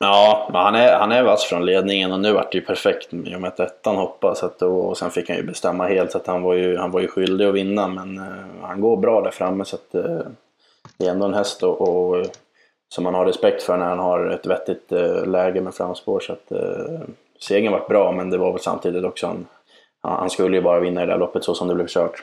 Ja, 0.00 0.48
men 0.52 0.62
han 0.62 0.74
är, 0.74 0.98
han 0.98 1.12
är 1.12 1.22
vass 1.22 1.44
från 1.44 1.66
ledningen 1.66 2.12
och 2.12 2.20
nu 2.20 2.32
vart 2.32 2.52
det 2.52 2.58
ju 2.58 2.64
perfekt 2.64 3.12
i 3.12 3.34
och 3.34 3.40
med 3.40 3.48
att 3.48 3.60
ettan 3.60 3.96
hoppade. 3.96 4.36
Så 4.36 4.46
att 4.46 4.62
och 4.62 4.98
sen 4.98 5.10
fick 5.10 5.28
han 5.28 5.38
ju 5.38 5.42
bestämma 5.42 5.86
helt 5.86 6.12
så 6.12 6.18
att 6.18 6.26
han 6.26 6.42
var 6.42 6.54
ju, 6.54 6.76
han 6.76 6.90
var 6.90 7.00
ju 7.00 7.08
skyldig 7.08 7.46
att 7.46 7.54
vinna. 7.54 7.88
Men 7.88 8.18
uh, 8.18 8.24
han 8.62 8.80
går 8.80 8.96
bra 8.96 9.20
där 9.20 9.30
framme 9.30 9.64
så 9.64 9.76
att 9.76 9.94
uh, 9.94 10.20
det 10.98 11.06
är 11.06 11.10
ändå 11.10 11.26
en 11.26 11.34
häst 11.34 11.62
och, 11.62 11.80
och 11.80 12.26
som 12.88 13.04
man 13.04 13.14
har 13.14 13.26
respekt 13.26 13.62
för 13.62 13.76
när 13.76 13.86
han 13.86 13.98
har 13.98 14.30
ett 14.30 14.46
vettigt 14.46 14.92
eh, 14.92 15.26
läge 15.26 15.60
med 15.60 15.74
framspår. 15.74 16.20
Så 16.20 16.32
att, 16.32 16.52
eh, 16.52 17.00
segern 17.40 17.72
var 17.72 17.88
bra, 17.88 18.12
men 18.12 18.30
det 18.30 18.38
var 18.38 18.52
väl 18.52 18.60
samtidigt 18.60 19.04
också 19.04 19.26
en, 19.26 19.46
han 20.02 20.30
skulle 20.30 20.56
ju 20.56 20.62
bara 20.62 20.80
vinna 20.80 21.02
i 21.02 21.06
det 21.06 21.12
här 21.12 21.18
loppet 21.18 21.44
så 21.44 21.54
som 21.54 21.68
det 21.68 21.74
blev 21.74 21.86
kört. 21.86 22.22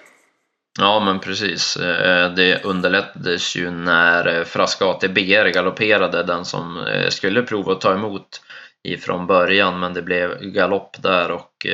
Ja, 0.80 1.00
men 1.00 1.20
precis. 1.20 1.78
Eh, 1.78 2.34
det 2.34 2.64
underlättades 2.64 3.56
ju 3.56 3.72
när 3.72 4.38
eh, 4.38 4.44
Frascati 4.44 5.10
BR 5.10 5.50
galopperade, 5.50 6.24
den 6.24 6.46
som 6.46 6.88
eh, 6.88 7.10
skulle 7.10 7.42
prova 7.42 7.72
att 7.72 7.82
ta 7.82 7.94
emot 7.94 8.42
ifrån 8.84 9.28
början, 9.28 9.80
men 9.80 9.94
det 9.94 10.02
blev 10.02 10.40
galopp 10.42 10.96
där 11.04 11.32
och 11.32 11.66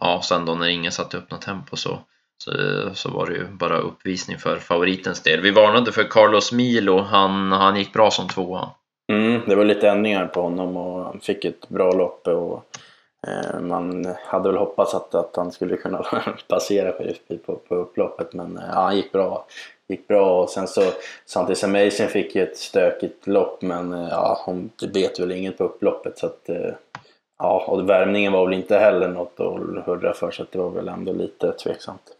ja, 0.00 0.20
sen 0.24 0.44
då 0.44 0.54
när 0.54 0.66
ingen 0.66 0.92
satte 0.92 1.16
upp 1.16 1.30
något 1.30 1.42
tempo 1.42 1.76
så 1.76 1.98
så, 2.44 2.50
eh, 2.50 2.92
så 2.92 3.10
var 3.10 3.26
det 3.26 3.32
ju 3.32 3.46
bara 3.46 3.78
uppvisning 3.78 4.38
för 4.38 4.56
favoritens 4.56 5.22
del. 5.22 5.40
Vi 5.40 5.50
varnade 5.50 5.92
för 5.92 6.04
Carlos 6.04 6.52
Milo, 6.52 6.98
han, 7.00 7.52
han 7.52 7.76
gick 7.76 7.92
bra 7.92 8.10
som 8.10 8.28
tvåa. 8.28 8.70
Mm, 9.12 9.40
det 9.46 9.54
var 9.54 9.64
lite 9.64 9.88
ändringar 9.88 10.26
på 10.26 10.42
honom 10.42 10.76
och 10.76 11.04
han 11.04 11.20
fick 11.20 11.44
ett 11.44 11.68
bra 11.68 11.92
lopp 11.92 12.26
och 12.26 12.64
eh, 13.26 13.60
man 13.60 14.14
hade 14.26 14.48
väl 14.48 14.58
hoppats 14.58 14.94
att, 14.94 15.14
att 15.14 15.36
han 15.36 15.52
skulle 15.52 15.76
kunna 15.76 16.02
passera 16.48 16.92
Sheriffby 16.92 17.38
på, 17.38 17.56
på 17.56 17.74
upploppet 17.74 18.32
men 18.32 18.56
eh, 18.56 18.64
han 18.64 18.96
gick 18.96 19.12
bra. 19.12 19.46
Gick 19.88 20.08
bra 20.08 20.42
och 20.42 20.50
sen 20.50 20.68
så 20.68 20.82
Santis 21.26 21.64
Amazing 21.64 22.08
fick 22.08 22.34
ju 22.34 22.42
ett 22.42 22.56
stökigt 22.56 23.26
lopp 23.26 23.62
men 23.62 23.92
eh, 23.92 24.08
ja, 24.10 24.42
hon 24.46 24.70
bet 24.92 25.20
väl 25.20 25.32
inget 25.32 25.58
på 25.58 25.64
upploppet 25.64 26.18
så 26.18 26.26
att 26.26 26.48
eh, 26.48 26.74
ja, 27.38 27.64
och 27.66 27.88
värmningen 27.88 28.32
var 28.32 28.46
väl 28.46 28.58
inte 28.58 28.78
heller 28.78 29.08
något 29.08 29.40
att 29.40 29.86
hurra 29.86 30.14
för 30.14 30.30
så 30.30 30.42
att 30.42 30.52
det 30.52 30.58
var 30.58 30.70
väl 30.70 30.88
ändå 30.88 31.12
lite 31.12 31.52
tveksamt. 31.52 32.16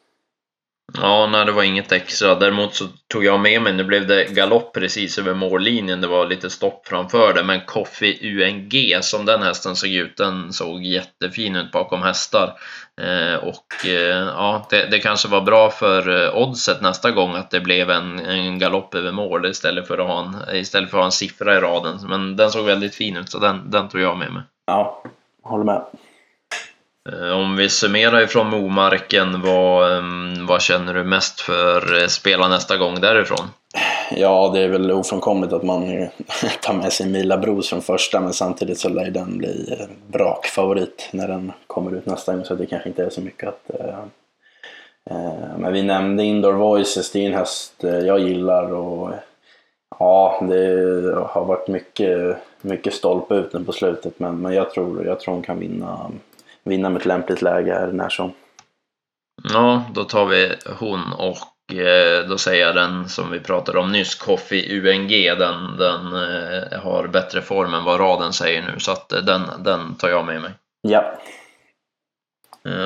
Ja, 1.00 1.26
nej, 1.26 1.44
det 1.44 1.52
var 1.52 1.62
inget 1.62 1.92
extra. 1.92 2.34
Däremot 2.34 2.75
så 2.75 2.84
tog 3.12 3.25
jag 3.25 3.40
med 3.40 3.62
mig, 3.62 3.72
nu 3.72 3.84
blev 3.84 4.06
det 4.06 4.24
galopp 4.24 4.74
precis 4.74 5.18
över 5.18 5.35
mållinjen, 5.35 6.00
det 6.00 6.07
var 6.07 6.26
lite 6.26 6.50
stopp 6.50 6.88
framför 6.88 7.35
det, 7.35 7.44
men 7.44 7.61
Coffee 7.66 8.18
UNG 8.22 9.02
som 9.02 9.24
den 9.24 9.42
hästen 9.42 9.76
såg 9.76 9.90
ut, 9.90 10.16
den 10.16 10.52
såg 10.52 10.83
jättefin 10.83 11.57
ut 11.57 11.72
bakom 11.72 12.02
hästar. 12.02 12.55
Eh, 13.00 13.48
och 13.48 13.87
eh, 13.87 14.26
ja, 14.26 14.66
det, 14.70 14.87
det, 14.90 14.98
kanske 14.98 15.28
var 15.28 15.40
bra 15.40 15.70
för 15.70 16.24
eh, 16.24 16.37
oddset 16.37 16.83
nästa 16.83 17.11
gång 17.11 17.35
att 17.35 17.50
det 17.50 17.61
blev 17.61 17.90
en, 17.90 18.18
en 18.18 18.59
galopp 18.59 18.94
över 18.94 19.12
mål 19.12 19.46
istället 19.46 19.87
för, 19.87 19.98
att 19.98 20.07
ha 20.07 20.24
en, 20.24 20.57
istället 20.57 20.90
för 20.90 20.98
att 20.98 21.02
ha 21.02 21.07
en 21.07 21.12
siffra 21.12 21.57
i 21.57 21.61
raden. 21.61 21.98
Men 22.09 22.37
den 22.37 22.50
såg 22.50 22.64
väldigt 22.64 22.94
fin 22.94 23.16
ut, 23.16 23.31
så 23.31 23.38
den, 23.38 23.70
den 23.70 23.88
tog 23.88 24.00
jag 24.00 24.16
med 24.18 24.33
mig. 24.33 24.42
Ja, 24.66 25.02
håller 25.42 25.64
med. 25.64 25.83
Eh, 27.11 27.33
om 27.33 27.57
vi 27.57 27.69
summerar 27.69 28.21
ifrån 28.21 28.51
Momarken, 28.51 29.43
vad, 29.43 29.99
ehm, 29.99 30.47
vad 30.47 30.62
känner 30.62 30.95
du 30.95 31.05
mest 31.05 31.41
för 31.41 32.05
att 32.05 32.11
spela 32.11 32.49
nästa 32.49 32.77
gång 32.77 33.01
därifrån? 33.01 33.47
Ja, 34.17 34.51
det 34.55 34.61
är 34.61 34.69
väl 34.69 34.93
ofrånkomligt 34.93 35.53
att 35.53 35.62
man 35.62 35.83
eh, 35.83 36.09
tar 36.62 36.75
med 36.75 36.93
sig 36.93 37.07
Mila 37.07 37.37
Bros 37.37 37.69
från 37.69 37.83
första, 37.83 38.21
men 38.21 38.33
samtidigt 38.33 38.79
så 38.79 38.88
lär 38.88 39.11
den 39.11 39.38
bli 39.38 39.79
brakfavorit 40.07 41.09
när 41.12 41.29
den 41.29 41.53
kommer 41.67 41.95
ut 41.95 42.07
nästa 42.07 42.33
gång, 42.33 42.45
så 42.45 42.55
det 42.55 42.67
kanske 42.67 42.88
inte 42.88 43.05
är 43.05 43.11
så 43.11 43.21
mycket 43.21 43.49
att... 43.49 43.71
Eh, 43.81 45.57
men 45.59 45.73
vi 45.73 45.83
nämnde 45.83 46.25
Indoor 46.25 46.53
Voices, 46.53 47.12
det 47.12 47.25
är 47.25 47.27
en 47.27 47.35
häst 47.35 47.75
jag 47.81 48.19
gillar 48.19 48.73
och 48.73 49.11
ja, 49.99 50.45
det 50.49 51.15
har 51.29 51.45
varit 51.45 51.69
mycket, 51.69 52.37
mycket 52.61 52.95
stolpe 52.95 53.35
ut 53.35 53.53
nu 53.53 53.65
på 53.65 53.73
slutet, 53.73 54.19
men, 54.19 54.41
men 54.41 54.53
jag, 54.53 54.71
tror, 54.71 55.07
jag 55.07 55.21
tror 55.21 55.35
hon 55.35 55.43
kan 55.43 55.59
vinna 55.59 56.11
vinna 56.64 56.90
med 56.90 57.01
ett 57.01 57.07
lämpligt 57.07 57.42
läge 57.42 57.72
här 57.72 57.87
när 57.87 58.09
som. 58.09 58.33
Ja, 59.53 59.85
då 59.94 60.05
tar 60.05 60.27
vi 60.27 60.55
hon 60.79 61.12
och 61.12 61.75
eh, 61.75 62.29
då 62.29 62.38
säger 62.38 62.66
jag 62.66 62.75
den 62.75 63.09
som 63.09 63.31
vi 63.31 63.40
pratade 63.40 63.79
om 63.79 63.92
nyss, 63.92 64.14
Coffee 64.14 64.81
UNG, 64.81 65.38
den, 65.38 65.77
den 65.79 66.07
eh, 66.07 66.81
har 66.81 67.09
bättre 67.09 67.42
form 67.42 67.75
än 67.75 67.85
vad 67.85 68.01
raden 68.01 68.33
säger 68.33 68.62
nu 68.62 68.79
så 68.79 68.92
att 68.92 69.12
eh, 69.12 69.20
den, 69.20 69.42
den 69.59 69.94
tar 69.94 70.09
jag 70.09 70.27
med 70.27 70.42
mig. 70.42 70.51
Ja. 70.83 71.18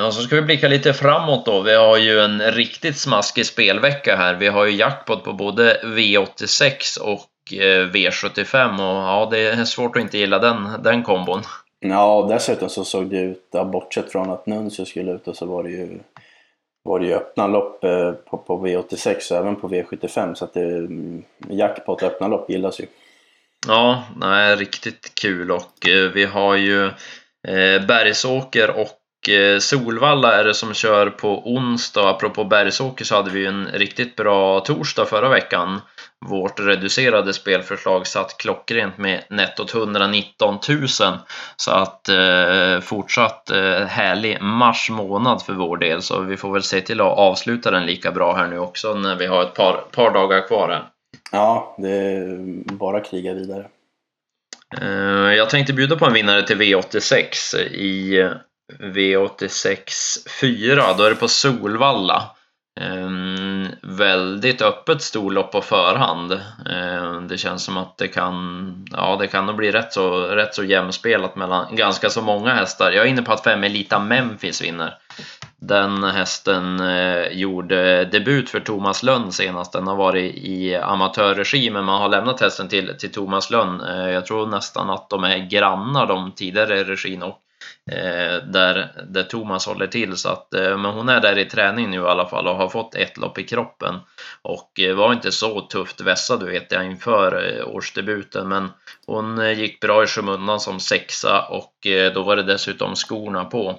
Och 0.07 0.15
så 0.15 0.23
ska 0.23 0.37
vi 0.37 0.43
blicka 0.43 0.69
lite 0.69 0.93
framåt 0.93 1.47
då. 1.47 1.61
Vi 1.61 1.75
har 1.75 1.97
ju 1.97 2.21
en 2.21 2.41
riktigt 2.41 2.99
smaskig 2.99 3.47
spelvecka 3.47 4.17
här. 4.17 4.35
Vi 4.35 4.49
har 4.49 4.65
ju 4.65 4.77
jackpot 4.77 5.25
på 5.25 5.33
både 5.33 5.81
V86 5.85 7.01
och 7.01 7.31
V75 7.51 8.73
och 8.73 9.03
ja, 9.03 9.29
det 9.31 9.39
är 9.39 9.65
svårt 9.65 9.97
att 9.97 10.03
inte 10.03 10.19
gilla 10.19 10.39
den, 10.39 10.69
den 10.83 11.03
kombon. 11.03 11.43
Ja, 11.81 12.17
och 12.17 12.29
dessutom 12.29 12.69
så 12.69 12.85
såg 12.85 13.11
det 13.11 13.21
ut, 13.21 13.49
ja, 13.51 13.65
bortsett 13.65 14.13
från 14.13 14.31
att 14.31 14.47
Nuncio 14.47 14.85
skulle 14.85 15.13
ut 15.13 15.29
och 15.29 15.37
så 15.37 15.47
var 15.47 15.63
det 15.63 15.71
ju 15.71 15.99
var 16.87 17.01
det 17.01 17.07
ju 17.07 17.15
öppna 17.15 17.47
lopp 17.47 17.85
eh, 17.85 18.13
på, 18.13 18.39
på 18.39 18.67
V86 18.67 19.33
och 19.33 19.39
även 19.39 19.57
på 19.57 19.69
V75 19.69 20.35
så 20.35 20.45
att 20.45 20.55
det, 20.55 20.61
mm, 20.61 21.23
jackpot 21.49 22.03
öppna 22.03 22.29
lopp 22.29 22.51
gillas 22.51 22.81
ju. 22.81 22.87
Ja, 23.69 24.05
nej, 24.17 24.57
riktigt 24.57 25.15
kul 25.15 25.51
och 25.51 25.89
eh, 25.89 26.11
vi 26.13 26.25
har 26.25 26.57
ju 26.57 26.87
eh, 27.49 27.87
Bergsåker 27.89 28.81
och 28.81 29.06
Solvalla 29.61 30.41
är 30.41 30.45
det 30.45 30.55
som 30.55 30.75
kör 30.75 31.11
på 31.11 31.53
onsdag. 31.55 32.11
Apropå 32.11 32.45
Bergsåker 32.45 33.05
så 33.05 33.15
hade 33.15 33.31
vi 33.31 33.41
ju 33.41 33.47
en 33.47 33.67
riktigt 33.67 34.17
bra 34.17 34.61
torsdag 34.61 35.05
förra 35.05 35.29
veckan 35.29 35.81
vårt 36.21 36.61
reducerade 36.61 37.33
spelförslag 37.33 38.07
satt 38.07 38.37
klockrent 38.39 38.99
med 38.99 39.25
nettot 39.31 39.75
119 39.75 40.59
000. 40.69 40.89
Så 41.57 41.71
att 41.71 42.09
eh, 42.09 42.81
fortsatt 42.81 43.51
eh, 43.51 43.85
härlig 43.87 44.43
mars 44.43 44.91
månad 44.91 45.43
för 45.43 45.53
vår 45.53 45.77
del. 45.77 46.03
Så 46.03 46.21
vi 46.21 46.37
får 46.37 46.53
väl 46.53 46.63
se 46.63 46.81
till 46.81 47.01
att 47.01 47.19
avsluta 47.19 47.71
den 47.71 47.87
lika 47.87 48.13
bra 48.13 48.35
här 48.35 48.47
nu 48.47 48.59
också 48.59 48.95
när 48.95 49.17
vi 49.17 49.27
har 49.27 49.43
ett 49.43 49.55
par, 49.55 49.73
par 49.73 50.11
dagar 50.11 50.47
kvar 50.47 50.69
här. 50.69 50.85
Ja, 51.33 51.77
det 51.79 51.91
är 51.91 52.39
bara 52.73 53.01
kriga 53.01 53.35
vidare. 53.35 53.67
Eh, 54.81 55.35
jag 55.35 55.51
tänkte 55.51 55.73
bjuda 55.73 55.97
på 55.97 56.07
en 56.07 56.13
vinnare 56.13 56.47
till 56.47 56.57
V86 56.57 57.57
i 57.59 58.31
V86 58.73 60.29
4. 60.41 60.95
Då 60.99 61.05
är 61.05 61.11
det 61.11 61.17
på 61.17 61.29
Solvalla. 61.29 62.37
Um, 62.81 63.69
väldigt 63.83 64.63
öppet 64.63 65.03
storlopp 65.03 65.53
på 65.53 65.61
förhand. 65.61 66.33
Uh, 66.33 67.21
det 67.29 67.39
känns 67.39 67.65
som 67.65 67.77
att 67.77 67.99
det 67.99 68.09
kan, 68.09 68.87
ja, 68.93 69.17
det 69.21 69.27
kan 69.27 69.47
nog 69.47 69.57
bli 69.57 69.71
rätt 69.71 69.93
så, 69.93 70.21
rätt 70.21 70.55
så 70.55 70.65
jämspelat 70.65 71.37
mellan 71.37 71.77
ganska 71.77 72.11
så 72.11 72.23
många 72.23 72.55
hästar. 72.55 72.93
Jag 72.93 73.07
är 73.07 73.11
inne 73.11 73.23
på 73.23 73.33
att 73.33 73.45
fem 73.45 73.65
Elita 73.65 73.99
Memphis 73.99 74.63
vinner. 74.63 74.99
Den 75.61 76.05
hästen 76.05 76.81
uh, 76.81 77.33
gjorde 77.33 78.05
debut 78.05 78.51
för 78.51 78.61
Thomas 78.61 79.03
Lönn 79.03 79.33
senast. 79.33 79.73
Den 79.73 79.87
har 79.87 79.97
varit 79.97 80.35
i 80.35 80.75
amatörregi 80.75 81.71
men 81.71 81.85
man 81.85 82.03
har 82.03 82.09
lämnat 82.09 82.41
hästen 82.41 82.69
till, 82.69 82.95
till 82.99 83.13
Thomas 83.13 83.51
Lönn. 83.51 83.81
Uh, 83.81 84.11
jag 84.11 84.27
tror 84.27 84.47
nästan 84.47 84.91
att 84.91 85.11
de 85.11 85.25
är 85.25 85.39
grannar 85.39 86.07
de 86.07 86.33
tidigare 86.33 86.81
i 86.81 86.85
regin 86.85 87.23
och 87.23 87.43
Eh, 87.91 88.43
där, 88.45 89.03
där 89.09 89.23
Thomas 89.23 89.67
håller 89.67 89.87
till. 89.87 90.17
Så 90.17 90.29
att, 90.29 90.55
eh, 90.55 90.79
men 90.79 90.93
hon 90.93 91.09
är 91.09 91.21
där 91.21 91.39
i 91.39 91.45
träning 91.45 91.91
nu 91.91 91.97
i 91.97 92.01
alla 92.01 92.29
fall 92.29 92.49
och 92.49 92.57
har 92.57 92.69
fått 92.69 92.95
ett 92.95 93.17
lopp 93.17 93.39
i 93.39 93.45
kroppen. 93.45 93.95
Och 94.43 94.81
eh, 94.81 94.97
var 94.97 95.13
inte 95.13 95.33
så 95.33 95.61
tufft 95.61 96.01
vässad 96.01 96.43
vet 96.43 96.73
jag 96.73 96.87
inför 96.87 97.59
eh, 97.59 97.69
årsdebuten. 97.69 98.49
Men 98.49 98.69
hon 99.07 99.39
eh, 99.39 99.59
gick 99.61 99.81
bra 99.81 100.05
i 100.05 100.07
skymundan 100.07 100.61
som 100.61 100.81
sexa 100.81 101.49
och 101.49 101.87
eh, 101.87 102.13
då 102.13 102.23
var 102.23 102.37
det 102.37 102.43
dessutom 102.43 102.95
skorna 102.95 103.45
på. 103.45 103.79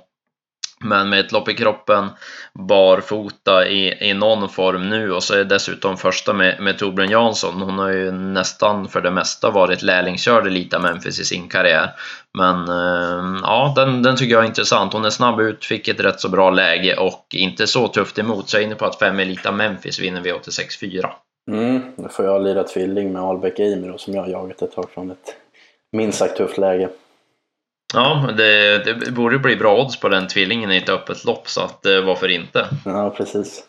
Men 0.80 1.10
med 1.10 1.20
ett 1.20 1.32
lopp 1.32 1.50
i 1.50 1.54
kroppen, 1.54 2.10
barfota 2.54 3.68
i, 3.68 4.10
i 4.10 4.14
någon 4.14 4.50
form 4.50 4.90
nu 4.90 5.12
och 5.12 5.24
så 5.24 5.34
är 5.34 5.38
det 5.38 5.44
dessutom 5.44 5.98
första 5.98 6.34
med, 6.34 6.60
med 6.60 6.78
Torbjörn 6.78 7.10
Jansson. 7.10 7.62
Hon 7.62 7.80
har 7.80 7.90
ju 7.90 8.12
nästan 8.12 8.88
för 8.88 9.02
det 9.02 9.12
mesta 9.12 9.50
varit 9.50 9.82
lärlingskörd 9.82 10.48
i 10.48 10.50
Lita 10.50 10.80
Memphis 10.80 11.20
i 11.20 11.26
sin 11.26 11.48
karriär. 11.48 11.90
Men 12.38 12.70
eh, 12.70 13.40
ja, 13.44 13.74
den, 13.76 14.04
den 14.04 14.16
tycker 14.16 14.34
jag 14.34 14.44
är 14.44 14.48
intressant. 14.48 14.94
Hon 14.94 15.06
är 15.06 15.10
snabb 15.10 15.40
ut, 15.40 15.66
fick 15.66 15.88
ett 15.88 16.00
rätt 16.00 16.20
så 16.20 16.30
bra 16.30 16.50
läge 16.50 16.96
och 16.96 17.26
inte 17.34 17.68
så 17.68 17.88
tufft 17.88 18.20
emot. 18.20 18.50
Så 18.50 18.58
jag 18.58 18.62
är 18.62 18.68
inne 18.68 18.76
på 18.76 18.86
att 18.86 19.00
5 19.00 19.20
Elita 19.20 19.52
Memphis 19.52 20.00
vinner 20.00 20.22
V86 20.22 20.80
4. 20.80 21.10
Mm, 21.52 21.82
då 21.96 22.10
får 22.10 22.26
jag 22.26 22.44
lira 22.44 22.64
tvilling 22.64 23.14
med 23.14 23.22
Albeck 23.22 23.60
Eimer 23.60 23.98
som 23.98 24.14
jag 24.14 24.22
har 24.22 24.30
jagat 24.30 24.62
ett 24.62 24.72
tag 24.72 24.90
från 24.94 25.12
ett 25.12 25.36
minst 25.92 26.18
sagt 26.18 26.38
tufft 26.38 26.58
läge. 26.58 26.90
Ja, 27.94 28.30
det, 28.38 28.78
det 28.78 29.12
borde 29.12 29.40
bli 29.40 29.56
bra 29.56 29.82
odds 29.82 30.00
på 30.00 30.10
den 30.10 30.28
tvillingen 30.28 30.72
i 30.72 30.78
ett 30.78 30.90
öppet 30.90 31.26
lopp 31.26 31.50
så 31.50 31.62
att 31.62 31.86
eh, 31.86 32.02
varför 32.02 32.30
inte? 32.30 32.68
Ja, 32.86 33.10
precis. 33.10 33.64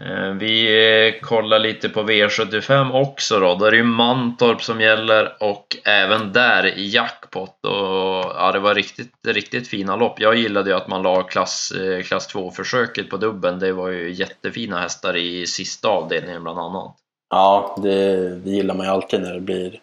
Eh, 0.00 0.30
vi 0.30 0.66
eh, 1.08 1.20
kollar 1.20 1.58
lite 1.58 1.88
på 1.88 2.02
V75 2.02 2.92
också 2.92 3.40
då. 3.40 3.54
Då 3.54 3.64
är 3.64 3.70
det 3.70 3.76
ju 3.76 3.82
Mantorp 3.82 4.62
som 4.62 4.80
gäller 4.80 5.36
och 5.40 5.76
även 5.84 6.32
där 6.32 6.74
jackpot. 6.76 7.64
Och, 7.64 8.32
ja, 8.36 8.50
det 8.52 8.58
var 8.58 8.74
riktigt, 8.74 9.12
riktigt 9.26 9.68
fina 9.68 9.96
lopp. 9.96 10.20
Jag 10.20 10.34
gillade 10.36 10.70
ju 10.70 10.76
att 10.76 10.88
man 10.88 11.02
la 11.02 11.22
klass, 11.22 11.72
klass 12.04 12.34
2-försöket 12.34 13.10
på 13.10 13.16
dubben. 13.16 13.58
Det 13.58 13.72
var 13.72 13.88
ju 13.88 14.12
jättefina 14.12 14.80
hästar 14.80 15.16
i 15.16 15.46
sista 15.46 15.88
avdelningen 15.88 16.42
bland 16.42 16.58
annat. 16.58 16.96
Ja, 17.30 17.78
det, 17.82 18.30
det 18.36 18.50
gillar 18.50 18.74
man 18.74 18.86
ju 18.86 18.92
alltid 18.92 19.20
när 19.20 19.34
det 19.34 19.40
blir 19.40 19.80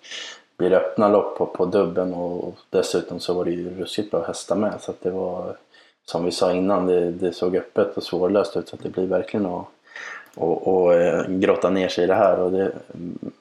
blir 0.63 0.77
öppna 0.77 1.07
lopp 1.07 1.37
på, 1.37 1.45
på 1.45 1.65
dubben 1.65 2.13
och 2.13 2.55
dessutom 2.69 3.19
så 3.19 3.33
var 3.33 3.45
det 3.45 3.51
ju 3.51 3.79
ruskigt 3.79 4.11
bra 4.11 4.23
hästar 4.23 4.55
med. 4.55 4.73
Så 4.81 4.91
att 4.91 5.01
det 5.01 5.11
var 5.11 5.57
som 6.05 6.25
vi 6.25 6.31
sa 6.31 6.53
innan, 6.53 6.87
det, 6.87 7.11
det 7.11 7.33
såg 7.33 7.55
öppet 7.55 7.97
och 7.97 8.03
svårlöst 8.03 8.57
ut. 8.57 8.67
Så 8.67 8.75
att 8.75 8.83
det 8.83 8.89
blir 8.89 9.07
verkligen 9.07 9.45
att 9.45 9.67
och, 10.35 10.67
och 10.67 10.93
eh, 10.93 11.25
grotta 11.27 11.69
ner 11.69 11.87
sig 11.87 12.03
i 12.03 12.07
det 12.07 12.15
här 12.15 12.39
och 12.39 12.51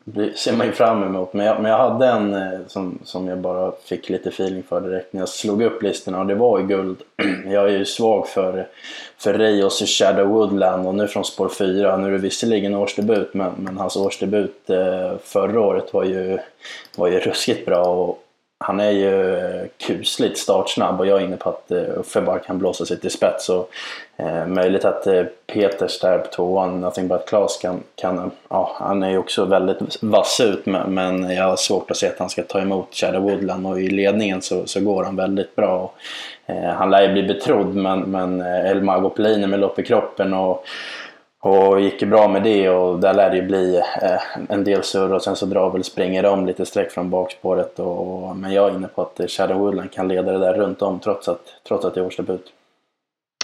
det 0.05 0.39
ser 0.39 0.57
man 0.57 0.67
ju 0.67 0.73
fram 0.73 1.03
emot. 1.03 1.33
Men 1.33 1.47
jag, 1.47 1.63
men 1.63 1.71
jag 1.71 1.79
hade 1.79 2.07
en 2.07 2.35
eh, 2.35 2.61
som, 2.67 2.99
som 3.05 3.29
jag 3.29 3.39
bara 3.39 3.73
fick 3.85 4.09
lite 4.09 4.29
feeling 4.29 4.63
för 4.63 4.81
direkt 4.81 5.13
när 5.13 5.21
jag 5.21 5.29
slog 5.29 5.63
upp 5.63 5.83
listorna 5.83 6.21
och 6.21 6.27
det 6.27 6.35
var 6.35 6.59
ju 6.59 6.67
guld. 6.67 6.97
Jag 7.47 7.65
är 7.65 7.79
ju 7.79 7.85
svag 7.85 8.29
för, 8.29 8.69
för 9.19 9.35
Reyos 9.35 9.83
Shadow 9.99 10.27
Woodland 10.27 10.87
och 10.87 10.95
nu 10.95 11.09
från 11.09 11.25
spår 11.25 11.49
4. 11.49 11.97
Nu 11.97 12.09
är 12.09 12.13
det 12.13 12.19
visserligen 12.19 12.75
årsdebut 12.75 13.35
men, 13.35 13.53
men 13.57 13.77
hans 13.77 13.97
årsdebut 13.97 14.71
eh, 14.71 15.13
förra 15.23 15.61
året 15.61 15.95
var 15.95 16.05
ju, 16.05 16.39
var 16.97 17.09
ju 17.09 17.19
ruskigt 17.19 17.67
bra 17.67 17.85
och 17.85 18.23
han 18.62 18.81
är 18.81 18.90
ju 18.90 19.37
eh, 19.37 19.66
kusligt 19.87 20.38
startsnabb 20.38 21.01
och 21.01 21.07
jag 21.07 21.20
är 21.20 21.25
inne 21.25 21.37
på 21.37 21.48
att 21.48 21.70
eh, 21.70 21.98
Uffe 21.98 22.20
bara 22.20 22.38
kan 22.38 22.59
blåsa 22.59 22.87
sig 22.87 23.01
till 23.01 23.11
spets. 23.11 23.48
Och, 23.48 23.70
eh, 24.16 24.46
möjligt 24.46 24.85
att 24.85 25.07
eh, 25.07 25.22
Peters 25.46 26.01
där 26.01 26.18
på 26.18 26.27
tvåan, 26.27 26.81
Nothing 26.81 27.09
But 27.09 27.29
Class, 27.29 27.59
kan, 27.62 27.83
kan 27.94 28.18
eh, 28.18 28.27
ja, 28.48 28.77
han 28.81 29.03
är 29.03 29.11
ju 29.11 29.18
också 29.18 29.44
väldigt 29.44 30.03
vass 30.03 30.40
ut 30.40 30.66
men, 30.66 30.94
men 30.94 31.31
jag 31.31 31.44
har 31.44 31.57
svårt 31.57 31.90
att 31.90 31.96
se 31.96 32.09
att 32.09 32.18
han 32.18 32.31
ska 32.31 32.42
ta 32.42 32.61
emot 32.61 32.94
Shadow 32.94 33.22
Woodland 33.22 33.66
och 33.66 33.81
i 33.81 33.88
ledningen 33.88 34.42
så, 34.42 34.66
så 34.66 34.81
går 34.81 35.05
han 35.05 35.16
väldigt 35.16 35.57
bra. 35.57 35.79
Och, 35.79 35.94
eh, 36.53 36.70
han 36.70 36.90
lär 36.90 37.03
ju 37.03 37.12
bli 37.12 37.22
betrodd 37.22 37.75
men, 37.75 38.01
men 38.01 38.40
El 38.40 38.83
Mago 38.83 39.09
Pelini 39.09 39.46
med 39.46 39.61
lopp 39.61 39.79
i 39.79 39.83
kroppen 39.83 40.35
och 40.35 40.64
och 41.43 41.81
gick 41.81 42.03
ju 42.03 42.09
bra 42.09 42.29
med 42.29 42.43
det 42.43 42.69
och 42.69 42.99
där 42.99 43.15
lär 43.15 43.31
det 43.31 43.37
ju 43.37 43.43
bli 43.43 43.77
eh, 43.77 44.23
en 44.49 44.65
del 44.65 44.83
surr 44.83 45.13
och 45.13 45.23
sen 45.23 45.37
så 45.37 45.47
drar 45.47 45.71
väl 45.71 45.85
springer 45.85 46.25
om 46.25 46.47
lite 46.47 46.67
streck 46.67 46.91
från 46.91 47.11
bakspåret. 47.11 47.79
Och, 47.79 48.37
men 48.37 48.53
jag 48.53 48.71
är 48.71 48.75
inne 48.75 48.89
på 48.89 49.03
att 49.03 49.31
Shadow 49.31 49.59
Woodland 49.59 49.93
kan 49.93 50.09
leda 50.09 50.33
det 50.33 50.39
där 50.39 50.55
runt 50.55 50.83
om 50.83 51.01
trots 51.01 51.29
att, 51.29 51.41
trots 51.69 51.85
att 51.85 51.95
det 51.95 52.01
är 52.01 52.07
årsdebut. 52.07 52.53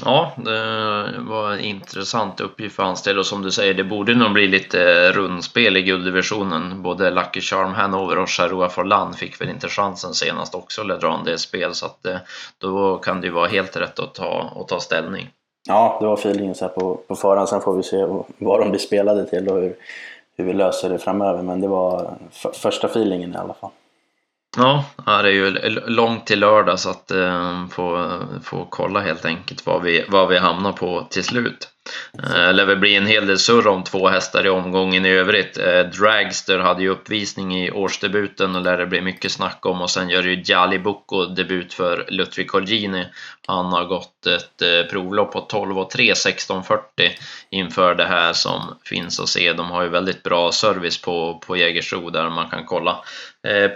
Ja, 0.05 0.33
det 0.37 1.15
var 1.19 1.53
en 1.53 1.61
intressant 1.61 2.41
uppgift 2.41 2.77
för 2.77 2.83
hans 2.83 3.03
del 3.03 3.19
och 3.19 3.27
som 3.27 3.43
du 3.43 3.51
säger, 3.51 3.75
det 3.75 3.85
borde 3.85 4.15
nog 4.15 4.33
bli 4.33 4.49
lite 4.49 5.13
rundspel 5.13 5.77
i 5.77 5.83
gulddivisionen. 5.83 6.83
Både 6.83 7.11
Lucky 7.11 7.41
Charm 7.41 7.75
Hanover 7.75 8.19
och 8.19 8.31
Charua 8.31 8.69
Forlan 8.69 9.15
fick 9.15 9.41
väl 9.41 9.49
inte 9.49 9.69
chansen 9.69 10.15
senast 10.15 10.55
också 10.55 10.93
att 10.93 11.01
dra 11.01 11.19
en 11.19 11.25
del 11.25 11.39
spel 11.39 11.75
så 11.75 11.87
att 11.87 12.07
eh, 12.07 12.17
då 12.59 12.99
kan 12.99 13.21
det 13.21 13.27
ju 13.27 13.33
vara 13.33 13.49
helt 13.49 13.77
rätt 13.77 13.99
att 13.99 14.15
ta, 14.15 14.53
att 14.61 14.69
ta 14.69 14.81
ställning. 14.81 15.31
Ja, 15.69 15.97
det 16.01 16.07
var 16.07 16.15
feelingen 16.15 16.55
så 16.55 16.65
här 16.65 16.73
på, 16.73 17.01
på 17.09 17.17
förhand. 17.17 17.49
Sen 17.49 17.61
får 17.61 17.77
vi 17.77 17.83
se 17.83 18.07
vad 18.39 18.61
de 18.61 18.71
blir 18.71 18.81
spelade 18.81 19.27
till 19.27 19.49
och 19.49 19.57
hur, 19.57 19.75
hur 20.37 20.45
vi 20.45 20.53
löser 20.53 20.89
det 20.89 20.99
framöver. 20.99 21.43
Men 21.43 21.61
det 21.61 21.69
var 21.69 22.15
första 22.55 22.87
feelingen 22.87 23.35
i 23.35 23.37
alla 23.37 23.55
fall. 23.55 23.71
Ja, 24.57 24.85
det 25.07 25.29
är 25.29 25.33
ju 25.33 25.51
långt 25.87 26.27
till 26.27 26.41
lördag 26.41 26.79
så 26.79 26.91
att 26.91 27.11
eh, 27.11 27.67
få, 27.67 28.11
få 28.45 28.67
kolla 28.71 29.01
helt 29.01 29.25
enkelt 29.25 29.67
vad 29.67 29.83
vi, 29.83 30.05
vad 30.09 30.29
vi 30.29 30.39
hamnar 30.39 30.73
på 30.73 31.07
till 31.11 31.25
slut. 31.25 31.69
Eh, 32.23 32.47
det 32.47 32.53
lär 32.53 32.65
väl 32.65 32.77
bli 32.77 32.97
en 32.97 33.07
hel 33.07 33.27
del 33.27 33.39
surr 33.39 33.67
om 33.67 33.85
två 33.85 34.09
hästar 34.09 34.47
i 34.47 34.49
omgången 34.49 35.07
i 35.07 35.11
övrigt. 35.11 35.59
Eh, 35.59 35.81
Dragster 35.81 36.59
hade 36.59 36.83
ju 36.83 36.89
uppvisning 36.89 37.57
i 37.57 37.71
årsdebuten 37.71 38.57
och 38.57 38.63
lär 38.63 38.79
det 38.79 38.87
bli 38.87 39.01
mycket 39.01 39.33
snack 39.33 39.67
om 39.67 39.83
och 39.83 39.91
sen 39.91 40.09
gör 40.09 40.23
ju 40.23 40.43
Jali 40.45 40.79
Boko 40.79 41.25
debut 41.25 41.75
för 41.75 42.07
Ludvig 42.09 42.49
Colgjini. 42.51 43.07
Han 43.47 43.67
har 43.67 43.85
gått 43.85 44.27
ett 44.27 44.63
eh, 44.63 44.91
provlopp 44.91 45.33
på 45.33 45.41
12 45.41 45.79
och 45.79 45.91
3 45.91 46.13
16.40 46.13 46.79
inför 47.51 47.95
det 47.95 48.07
här 48.07 48.33
som 48.33 48.61
finns 48.85 49.21
att 49.21 49.29
se. 49.29 49.53
De 49.53 49.71
har 49.71 49.83
ju 49.83 49.89
väldigt 49.89 50.23
bra 50.23 50.53
service 50.53 51.03
på, 51.03 51.43
på 51.47 51.57
Jägersro 51.57 52.11
där 52.11 52.31
man 52.31 52.51
kan 52.51 52.65
kolla 52.65 52.99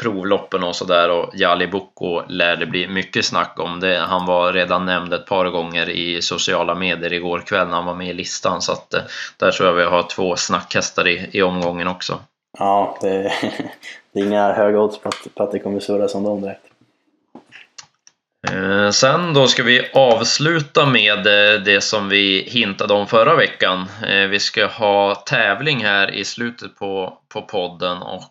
provloppen 0.00 0.64
och 0.64 0.76
sådär 0.76 1.10
och 1.10 1.30
Jali 1.34 1.66
Boko 1.66 2.22
lär 2.28 2.56
det 2.56 2.66
bli 2.66 2.88
mycket 2.88 3.24
snack 3.24 3.54
om 3.58 3.80
det. 3.80 3.98
Han 3.98 4.26
var 4.26 4.52
redan 4.52 4.86
nämnd 4.86 5.14
ett 5.14 5.26
par 5.26 5.48
gånger 5.48 5.90
i 5.90 6.22
sociala 6.22 6.74
medier 6.74 7.12
igår 7.12 7.40
kväll 7.40 7.68
när 7.68 7.74
han 7.74 7.84
var 7.84 7.94
med 8.02 8.10
i 8.10 8.12
listan 8.12 8.62
så 8.62 8.72
att 8.72 8.94
eh, 8.94 9.00
där 9.36 9.50
tror 9.50 9.68
jag 9.68 9.74
vi 9.74 9.84
har 9.84 10.02
två 10.02 10.36
snackhästar 10.36 11.08
i, 11.08 11.28
i 11.32 11.42
omgången 11.42 11.88
också. 11.88 12.20
Ja, 12.58 12.98
det 13.00 13.08
är, 13.08 13.22
det 14.12 14.20
är 14.20 14.24
inga 14.24 14.52
höga 14.52 14.78
odds 14.78 14.98
på 14.98 15.08
att, 15.08 15.34
på 15.34 15.42
att 15.42 15.52
det 15.52 15.58
kommer 15.58 15.80
surra 15.80 16.08
som 16.08 16.24
dem 16.24 16.40
direkt. 16.40 16.62
Eh, 18.50 18.90
sen 18.90 19.34
då 19.34 19.46
ska 19.46 19.62
vi 19.62 19.90
avsluta 19.94 20.86
med 20.86 21.26
eh, 21.26 21.60
det 21.60 21.80
som 21.80 22.08
vi 22.08 22.42
hintade 22.42 22.94
om 22.94 23.06
förra 23.06 23.36
veckan. 23.36 23.86
Vi 24.30 24.40
ska 24.40 24.66
ha 24.66 25.14
tävling 25.14 25.84
här 25.84 26.10
i 26.10 26.24
slutet 26.24 26.76
på, 26.76 27.18
på 27.28 27.42
podden 27.42 28.02
och 28.02 28.28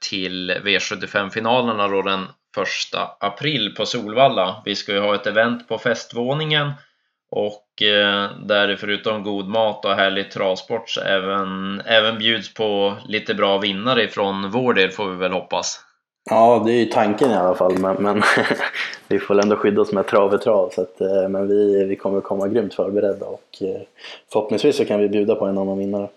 till 0.00 0.50
V75-finalerna 0.50 1.88
då 1.88 2.02
den 2.02 2.26
första 2.54 3.10
april 3.20 3.74
på 3.76 3.86
Solvalla. 3.86 4.62
Vi 4.64 4.76
ska 4.76 4.92
ju 4.92 5.00
ha 5.00 5.14
ett 5.14 5.26
event 5.26 5.68
på 5.68 5.78
festvåningen 5.78 6.72
och 7.30 7.67
där 7.84 8.68
det 8.68 8.76
förutom 8.76 9.22
god 9.22 9.48
mat 9.48 9.84
och 9.84 9.94
härlig 9.94 10.30
travsport 10.30 10.98
även, 11.06 11.80
även 11.86 12.18
bjuds 12.18 12.54
på 12.54 12.96
lite 13.08 13.34
bra 13.34 13.58
vinnare 13.58 14.02
ifrån 14.02 14.50
vår 14.50 14.74
del 14.74 14.90
får 14.90 15.08
vi 15.08 15.16
väl 15.16 15.32
hoppas. 15.32 15.80
Ja, 16.30 16.62
det 16.66 16.72
är 16.72 16.78
ju 16.78 16.84
tanken 16.84 17.30
i 17.30 17.34
alla 17.34 17.54
fall, 17.54 17.78
men, 17.78 17.96
men 17.96 18.22
vi 19.08 19.18
får 19.18 19.42
ändå 19.42 19.56
skydda 19.56 19.80
oss 19.80 19.92
med 19.92 20.06
trav 20.06 20.34
i 20.34 20.38
trav. 20.38 20.70
Så 20.74 20.82
att, 20.82 21.00
eh, 21.00 21.28
men 21.28 21.48
vi, 21.48 21.84
vi 21.84 21.96
kommer 21.96 22.20
komma 22.20 22.48
grymt 22.48 22.74
förberedda 22.74 23.26
och 23.26 23.56
eh, 23.60 23.80
förhoppningsvis 24.32 24.76
så 24.76 24.84
kan 24.84 25.00
vi 25.00 25.08
bjuda 25.08 25.34
på 25.34 25.46
en 25.46 25.58
annan 25.58 25.78
vinnare. 25.78 26.08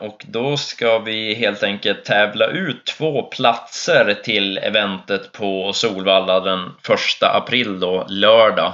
Och 0.00 0.26
då 0.28 0.56
ska 0.56 0.98
vi 0.98 1.34
helt 1.34 1.62
enkelt 1.62 2.04
tävla 2.04 2.46
ut 2.46 2.86
två 2.86 3.22
platser 3.22 4.18
till 4.24 4.58
eventet 4.58 5.32
på 5.32 5.72
Solvalla 5.72 6.40
den 6.40 6.60
1 6.60 6.68
april 7.22 7.80
då, 7.80 8.04
lördag. 8.08 8.72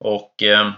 och 0.00 0.42
eh, 0.42 0.70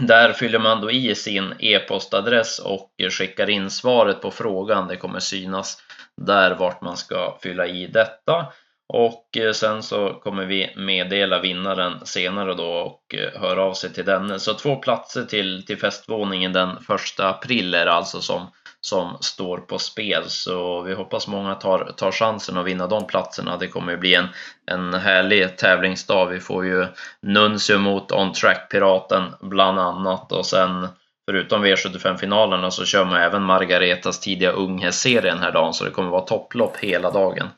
där 0.00 0.32
fyller 0.32 0.58
man 0.58 0.80
då 0.80 0.90
i 0.90 1.14
sin 1.14 1.54
e-postadress 1.58 2.58
och 2.58 2.90
skickar 3.10 3.50
in 3.50 3.70
svaret 3.70 4.20
på 4.20 4.30
frågan. 4.30 4.88
Det 4.88 4.96
kommer 4.96 5.18
synas 5.18 5.82
där 6.16 6.54
vart 6.54 6.80
man 6.80 6.96
ska 6.96 7.38
fylla 7.42 7.66
i 7.66 7.86
detta. 7.86 8.52
Och 8.92 9.36
eh, 9.36 9.52
sen 9.52 9.82
så 9.82 10.12
kommer 10.12 10.44
vi 10.44 10.72
meddela 10.76 11.40
vinnaren 11.40 12.06
senare 12.06 12.54
då 12.54 12.64
och 12.64 13.14
eh, 13.14 13.40
höra 13.40 13.62
av 13.62 13.74
sig 13.74 13.92
till 13.92 14.04
denne. 14.04 14.38
Så 14.38 14.54
två 14.54 14.76
platser 14.76 15.24
till, 15.24 15.66
till 15.66 15.78
festvåningen 15.78 16.52
den 16.52 16.80
första 16.86 17.28
april 17.28 17.74
är 17.74 17.84
det 17.84 17.92
alltså 17.92 18.20
som, 18.20 18.46
som 18.80 19.16
står 19.20 19.58
på 19.58 19.78
spel. 19.78 20.22
Så 20.26 20.82
vi 20.82 20.94
hoppas 20.94 21.28
många 21.28 21.54
tar, 21.54 21.92
tar 21.96 22.12
chansen 22.12 22.56
att 22.56 22.66
vinna 22.66 22.86
de 22.86 23.06
platserna. 23.06 23.56
Det 23.56 23.68
kommer 23.68 23.96
bli 23.96 24.14
en, 24.14 24.26
en 24.66 24.94
härlig 24.94 25.58
tävlingsdag. 25.58 26.26
Vi 26.26 26.40
får 26.40 26.66
ju 26.66 26.86
Nuncio 27.22 27.78
mot 27.78 28.12
On 28.12 28.32
Track-piraten 28.32 29.22
bland 29.40 29.78
annat 29.78 30.32
och 30.32 30.46
sen 30.46 30.88
förutom 31.30 31.64
V75-finalerna 31.64 32.70
så 32.70 32.84
kör 32.84 33.04
man 33.04 33.20
även 33.20 33.42
Margaretas 33.42 34.20
tidiga 34.20 34.50
unghästserie 34.50 35.30
den 35.30 35.42
här 35.42 35.52
dagen 35.52 35.74
så 35.74 35.84
det 35.84 35.90
kommer 35.90 36.10
vara 36.10 36.20
topplopp 36.20 36.76
hela 36.76 37.10
dagen. 37.10 37.48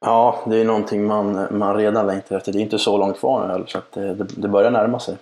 Ja, 0.00 0.44
det 0.46 0.56
är 0.56 0.64
någonting 0.64 1.06
man, 1.06 1.46
man 1.50 1.76
redan 1.76 2.06
längtar 2.06 2.36
efter. 2.36 2.52
Det 2.52 2.58
är 2.58 2.62
inte 2.62 2.78
så 2.78 2.98
långt 2.98 3.18
kvar 3.18 3.58
nu 3.58 3.64
så 3.66 3.78
att 3.78 3.96
eh, 3.96 4.02
det, 4.02 4.26
det 4.36 4.48
börjar 4.48 4.70
närma 4.70 5.00
sig. 5.00 5.16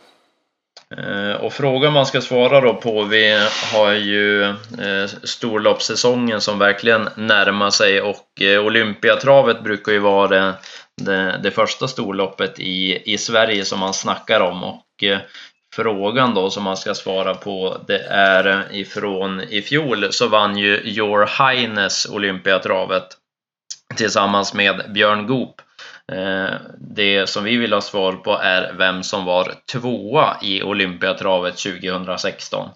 Eh, 0.96 1.44
och 1.44 1.52
frågan 1.52 1.92
man 1.92 2.06
ska 2.06 2.20
svara 2.20 2.60
då 2.60 2.74
på, 2.74 3.02
vi 3.02 3.38
har 3.74 3.92
ju 3.92 4.44
eh, 4.44 5.06
storloppssäsongen 5.22 6.40
som 6.40 6.58
verkligen 6.58 7.08
närmar 7.16 7.70
sig 7.70 8.00
och 8.00 8.42
Olympiatravet 8.66 9.64
brukar 9.64 9.92
ju 9.92 9.98
vara 9.98 10.28
det, 10.28 10.54
det, 11.02 11.40
det, 11.42 11.50
första 11.50 11.88
storloppet 11.88 12.60
i, 12.60 13.12
i 13.12 13.18
Sverige 13.18 13.64
som 13.64 13.80
man 13.80 13.94
snackar 13.94 14.40
om 14.40 14.64
och 14.64 15.04
frågan 15.74 16.34
då 16.34 16.50
som 16.50 16.62
man 16.62 16.76
ska 16.76 16.94
svara 16.94 17.34
på 17.34 17.76
det 17.86 18.06
är 18.08 18.66
ifrån 18.72 19.40
i 19.40 19.62
fjol 19.62 20.12
så 20.12 20.28
vann 20.28 20.58
ju 20.58 20.80
Your 20.84 21.26
Highness 21.26 22.06
Olympiatravet 22.06 23.06
tillsammans 23.96 24.54
med 24.54 24.82
Björn 24.94 25.26
Goop. 25.26 25.60
Eh, 26.12 26.54
det 26.78 27.28
som 27.28 27.44
vi 27.44 27.56
vill 27.56 27.72
ha 27.72 27.80
svar 27.80 28.12
på 28.12 28.38
är 28.42 28.72
vem 28.72 29.02
som 29.02 29.24
var 29.24 29.54
tvåa 29.72 30.36
i 30.42 30.62
Olympiatravet 30.62 31.56
2016. 31.56 32.68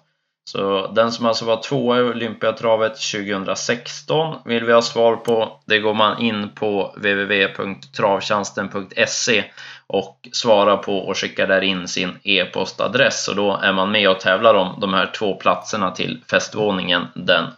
Så 0.49 0.87
den 0.87 1.11
som 1.11 1.25
alltså 1.25 1.45
var 1.45 1.61
tvåa 1.61 1.99
i 1.99 2.01
Olympiatravet 2.01 3.01
2016 3.11 4.37
vill 4.45 4.63
vi 4.63 4.73
ha 4.73 4.81
svar 4.81 5.15
på. 5.15 5.59
Det 5.65 5.79
går 5.79 5.93
man 5.93 6.21
in 6.21 6.49
på 6.49 6.93
www.travtjänsten.se 6.95 9.43
och 9.87 10.29
svarar 10.31 10.77
på 10.77 10.97
och 10.97 11.17
skickar 11.17 11.47
där 11.47 11.61
in 11.61 11.87
sin 11.87 12.19
e-postadress 12.23 13.27
och 13.27 13.35
då 13.35 13.59
är 13.63 13.73
man 13.73 13.91
med 13.91 14.09
och 14.09 14.19
tävlar 14.19 14.53
om 14.53 14.77
de 14.81 14.93
här 14.93 15.11
två 15.17 15.35
platserna 15.35 15.91
till 15.91 16.23
festvåningen 16.29 17.07
den 17.15 17.43
1 17.43 17.51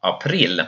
april. 0.00 0.62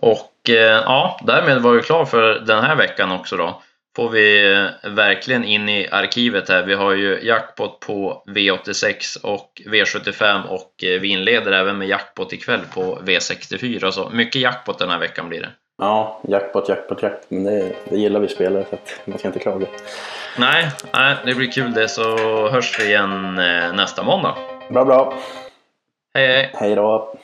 Och 0.00 0.50
eh, 0.50 0.82
ja, 0.84 1.20
därmed 1.26 1.62
var 1.62 1.72
vi 1.72 1.82
klar 1.82 2.04
för 2.04 2.40
den 2.46 2.64
här 2.64 2.76
veckan 2.76 3.12
också 3.12 3.36
då. 3.36 3.62
Får 3.96 4.08
vi 4.08 4.68
verkligen 4.84 5.44
in 5.44 5.68
i 5.68 5.88
arkivet 5.88 6.48
här. 6.48 6.62
Vi 6.62 6.74
har 6.74 6.92
ju 6.92 7.20
jackpot 7.22 7.80
på 7.80 8.22
V86 8.26 9.22
och 9.22 9.62
V75 9.66 10.42
och 10.48 10.84
eh, 10.84 11.00
vi 11.00 11.08
inleder 11.08 11.52
även 11.52 11.78
med 11.78 11.88
jackpot 11.88 12.32
ikväll 12.32 12.60
på 12.74 12.98
V64. 13.04 13.90
Så 13.90 14.10
mycket 14.10 14.42
jackpot 14.42 14.78
den 14.78 14.90
här 14.90 14.98
veckan 14.98 15.28
blir 15.28 15.40
det. 15.40 15.50
Ja, 15.78 16.20
jackpot, 16.28 16.68
jackpot, 16.68 17.02
jackpot. 17.02 17.30
Men 17.30 17.44
det, 17.44 17.72
det 17.90 17.96
gillar 17.96 18.20
vi 18.20 18.28
spelare 18.28 18.64
så 18.70 18.74
att 18.74 19.00
man 19.04 19.18
ska 19.18 19.28
inte 19.28 19.40
klaga. 19.40 19.66
Nej, 20.38 20.70
nej, 20.92 21.16
det 21.24 21.34
blir 21.34 21.50
kul 21.50 21.72
det. 21.72 21.88
Så 21.88 22.02
hörs 22.48 22.80
vi 22.80 22.84
igen 22.84 23.38
eh, 23.38 23.72
nästa 23.72 24.02
måndag. 24.02 24.36
Bra, 24.70 24.84
bra. 24.84 25.14
Hej, 26.14 26.26
hej. 26.26 26.50
Hej 26.54 26.74
då. 26.74 27.14